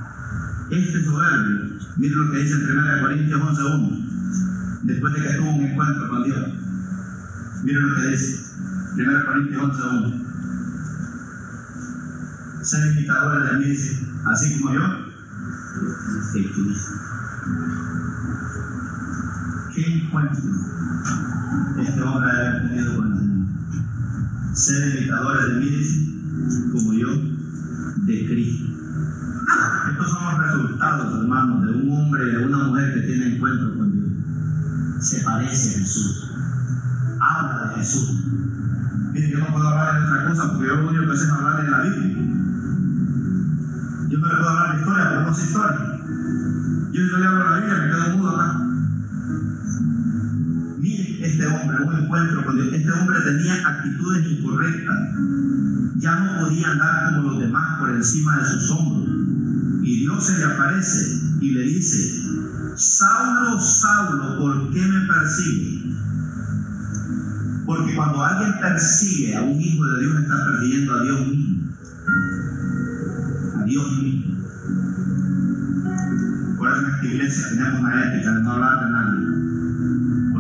[0.71, 5.65] Este soberbio, mire lo que dice en 1 Corintios 11.1, después de que tuvo un
[5.65, 6.53] encuentro con Dios.
[7.63, 8.55] Mire lo que dice,
[8.95, 10.25] 1 Corintios 11.1.
[12.63, 13.75] Ser imitadores de mí,
[14.25, 14.81] así como yo,
[16.33, 18.04] de.
[19.75, 20.41] ¿Qué encuentro
[21.81, 24.55] este hombre había tenido con el Señor?
[24.55, 27.09] Ser imitadores de mí, como yo,
[28.05, 28.67] de Cristo.
[29.91, 33.91] Estos son los resultados, hermanos, de un hombre de una mujer que tiene encuentro con
[33.91, 35.05] Dios.
[35.05, 36.31] Se parece a Jesús.
[37.19, 38.23] Habla de Jesús.
[39.11, 41.31] Miren, yo no puedo hablar de otra cosa porque yo lo único que sé es
[41.31, 42.15] hablar de la Biblia.
[44.07, 45.99] Yo no le puedo hablar de historia porque no sé historia.
[46.93, 48.64] Yo no le hablo de la Biblia, me quedo mudo acá.
[51.25, 52.61] Este hombre, un encuentro con.
[52.61, 54.99] Este hombre tenía actitudes incorrectas.
[55.95, 59.09] Ya no podía andar como los demás por encima de sus hombros.
[59.81, 62.21] Y Dios se le aparece y le dice,
[62.75, 65.95] Saulo, Saulo, ¿por qué me persigues?
[67.65, 71.71] Porque cuando alguien persigue a un hijo de Dios, está persiguiendo a Dios mismo.
[73.55, 74.35] A Dios mismo.
[76.57, 79.45] Por eso en esta iglesia tenemos una ética de no hablar de nadie.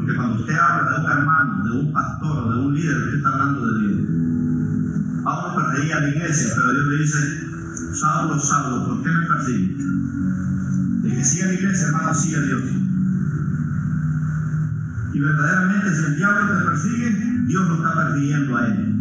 [0.05, 3.29] Porque cuando usted habla de un hermano, de un pastor de un líder, usted está
[3.29, 5.23] hablando de Dios.
[5.23, 7.17] Pablo perseguía a la iglesia, pero Dios le dice,
[7.95, 9.83] Saulo, Saulo, ¿por qué me persigues?
[11.05, 12.61] El que sigue a la iglesia, hermano, sigue a Dios.
[15.13, 18.95] Y verdaderamente, si el diablo te persigue, Dios lo está persiguiendo a él.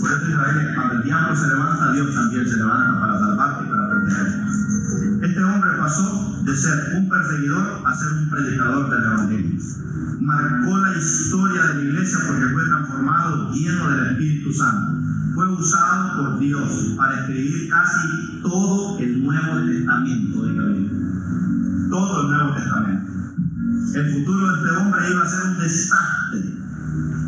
[0.00, 3.70] Por eso Israel, cuando el diablo se levanta, Dios también se levanta para salvarte y
[3.70, 5.28] para protegerte.
[5.28, 9.60] Este hombre pasó de ser un perseguidor a ser un predicador del Evangelio.
[10.20, 14.98] Marcó la historia de la iglesia porque fue transformado lleno del Espíritu Santo.
[15.34, 21.88] Fue usado por Dios para escribir casi todo el Nuevo Testamento, diga bien.
[21.90, 23.12] Todo el Nuevo Testamento.
[23.94, 26.44] El futuro de este hombre iba a ser un desastre,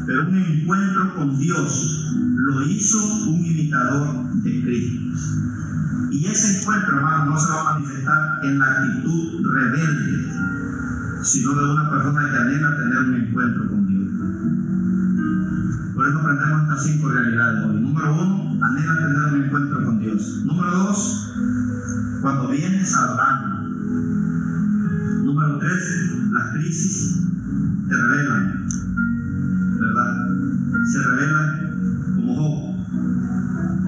[0.07, 2.99] pero un encuentro con Dios lo hizo
[3.29, 5.01] un imitador de Cristo.
[6.11, 10.33] Y ese encuentro, hermano, no se va a manifestar en la actitud rebelde,
[11.23, 14.11] sino de una persona que anhela tener un encuentro con Dios.
[15.95, 17.81] Por eso aprendemos estas cinco realidades hoy.
[17.81, 20.43] Número uno, anhela tener un encuentro con Dios.
[20.45, 21.35] Número dos,
[22.23, 23.67] cuando vienes drama.
[25.25, 27.23] Número tres, las crisis
[27.89, 28.67] te revelan,
[29.79, 30.29] ¿verdad?
[30.91, 32.77] Se revelan como Job,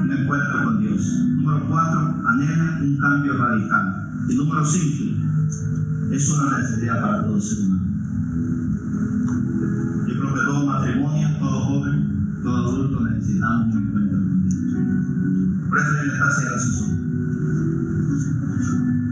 [0.01, 1.32] un encuentro con Dios.
[1.43, 4.12] Número cuatro, anhela un cambio radical.
[4.28, 5.26] Y número cinco,
[6.12, 7.82] es una necesidad para todo ser humano.
[10.07, 15.68] Yo creo que todo matrimonio, todo joven, todo adulto necesitamos un encuentro con Dios.
[15.68, 15.88] Por eso
[16.28, 16.99] haciendo sus ojos.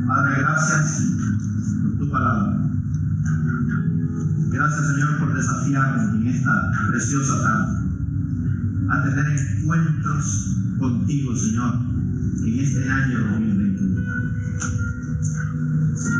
[0.06, 1.12] Padre, gracias
[1.82, 2.70] por tu palabra.
[4.52, 7.80] Gracias, Señor, por desafiarme en esta preciosa tarde
[8.88, 11.90] a tener encuentros contigo, Señor,
[12.42, 14.00] en este año 2021.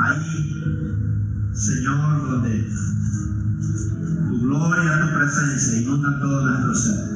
[0.05, 2.69] Ahí, Señor, donde
[4.29, 7.10] tu gloria, tu presencia inunda todo nuestro ser,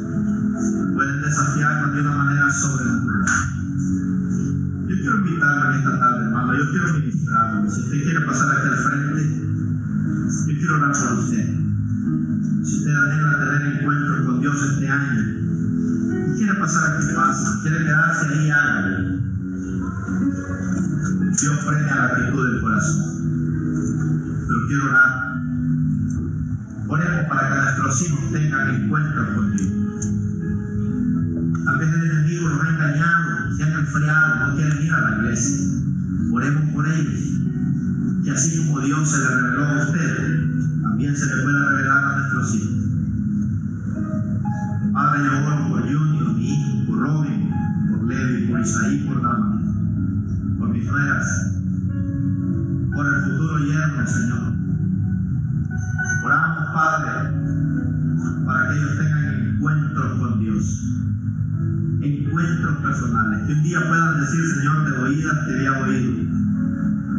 [65.46, 66.12] de oídas te había oído,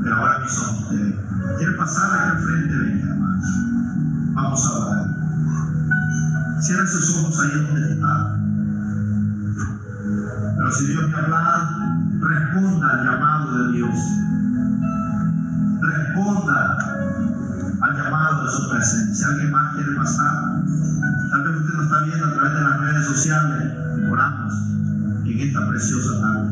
[0.03, 1.15] pero ahora mis ojos te ven.
[1.57, 2.75] ¿Quiere pasar aquí al frente?
[2.75, 3.41] Venga, hermano.
[4.33, 5.05] Vamos a orar.
[6.61, 8.37] Cierra sus ojos ahí donde está.
[10.57, 13.95] Pero si Dios te habla, responda al llamado de Dios.
[15.81, 16.77] Responda
[17.81, 19.27] al llamado de su presencia.
[19.27, 20.63] Alguien más quiere pasar,
[21.31, 23.73] tal vez usted nos está viendo a través de las redes sociales.
[24.09, 24.53] Oramos
[25.25, 26.44] en esta preciosa tarde.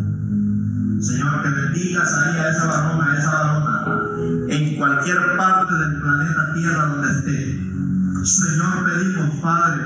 [1.03, 3.85] Señor, que bendigas ahí a esa varona, a esa varona,
[4.47, 7.59] en cualquier parte del planeta Tierra donde esté.
[8.23, 9.83] Señor, pedimos, Padre,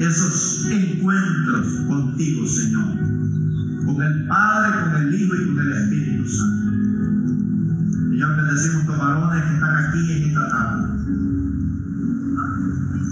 [0.00, 2.98] esos encuentros contigo, Señor,
[3.86, 6.70] con el Padre, con el Hijo y con el Espíritu Santo.
[8.10, 10.88] Señor, bendecimos a los varones que están aquí en esta tarde.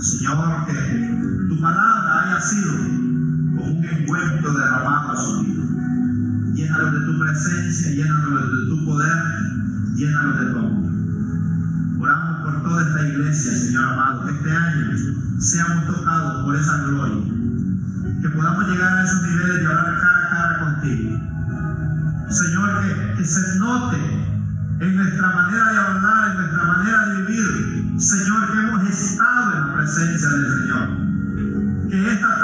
[0.02, 5.55] Señor, que tu palabra haya sido como un encuentro derramado a su vida.
[6.66, 9.22] Llénalos de tu presencia, llénalos de tu poder,
[9.94, 10.90] llénalos de tu amor.
[12.00, 17.22] Oramos por toda esta iglesia, Señor amado, que este año seamos tocados por esa gloria.
[18.20, 21.20] Que podamos llegar a esos niveles de hablar cara a cara contigo.
[22.30, 23.96] Señor, que, que se note
[24.80, 29.60] en nuestra manera de hablar, en nuestra manera de vivir, Señor, que hemos estado en
[29.60, 30.88] la presencia del Señor.
[31.90, 32.35] Que esta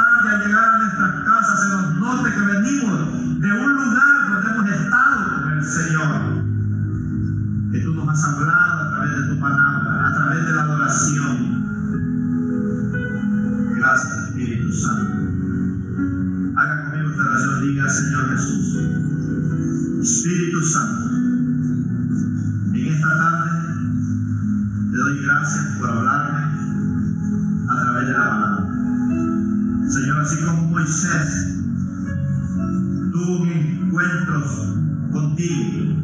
[33.13, 34.77] tuvo encuentros
[35.13, 35.97] contigo,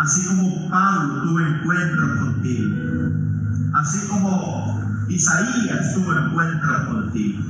[0.00, 2.74] así como Pablo tuvo encuentros contigo,
[3.74, 7.42] así como Isaías tuvo encuentros contigo.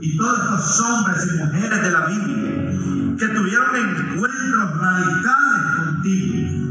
[0.00, 6.66] Y todos estos hombres y mujeres de la Biblia que tuvieron encuentros radicales contigo.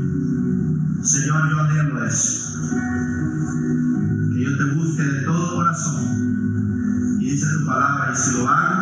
[1.01, 2.59] Señor, yo anhelo eso.
[4.34, 7.18] Que yo te busque de todo corazón.
[7.20, 8.74] Y dice tu palabra, y si lo hago,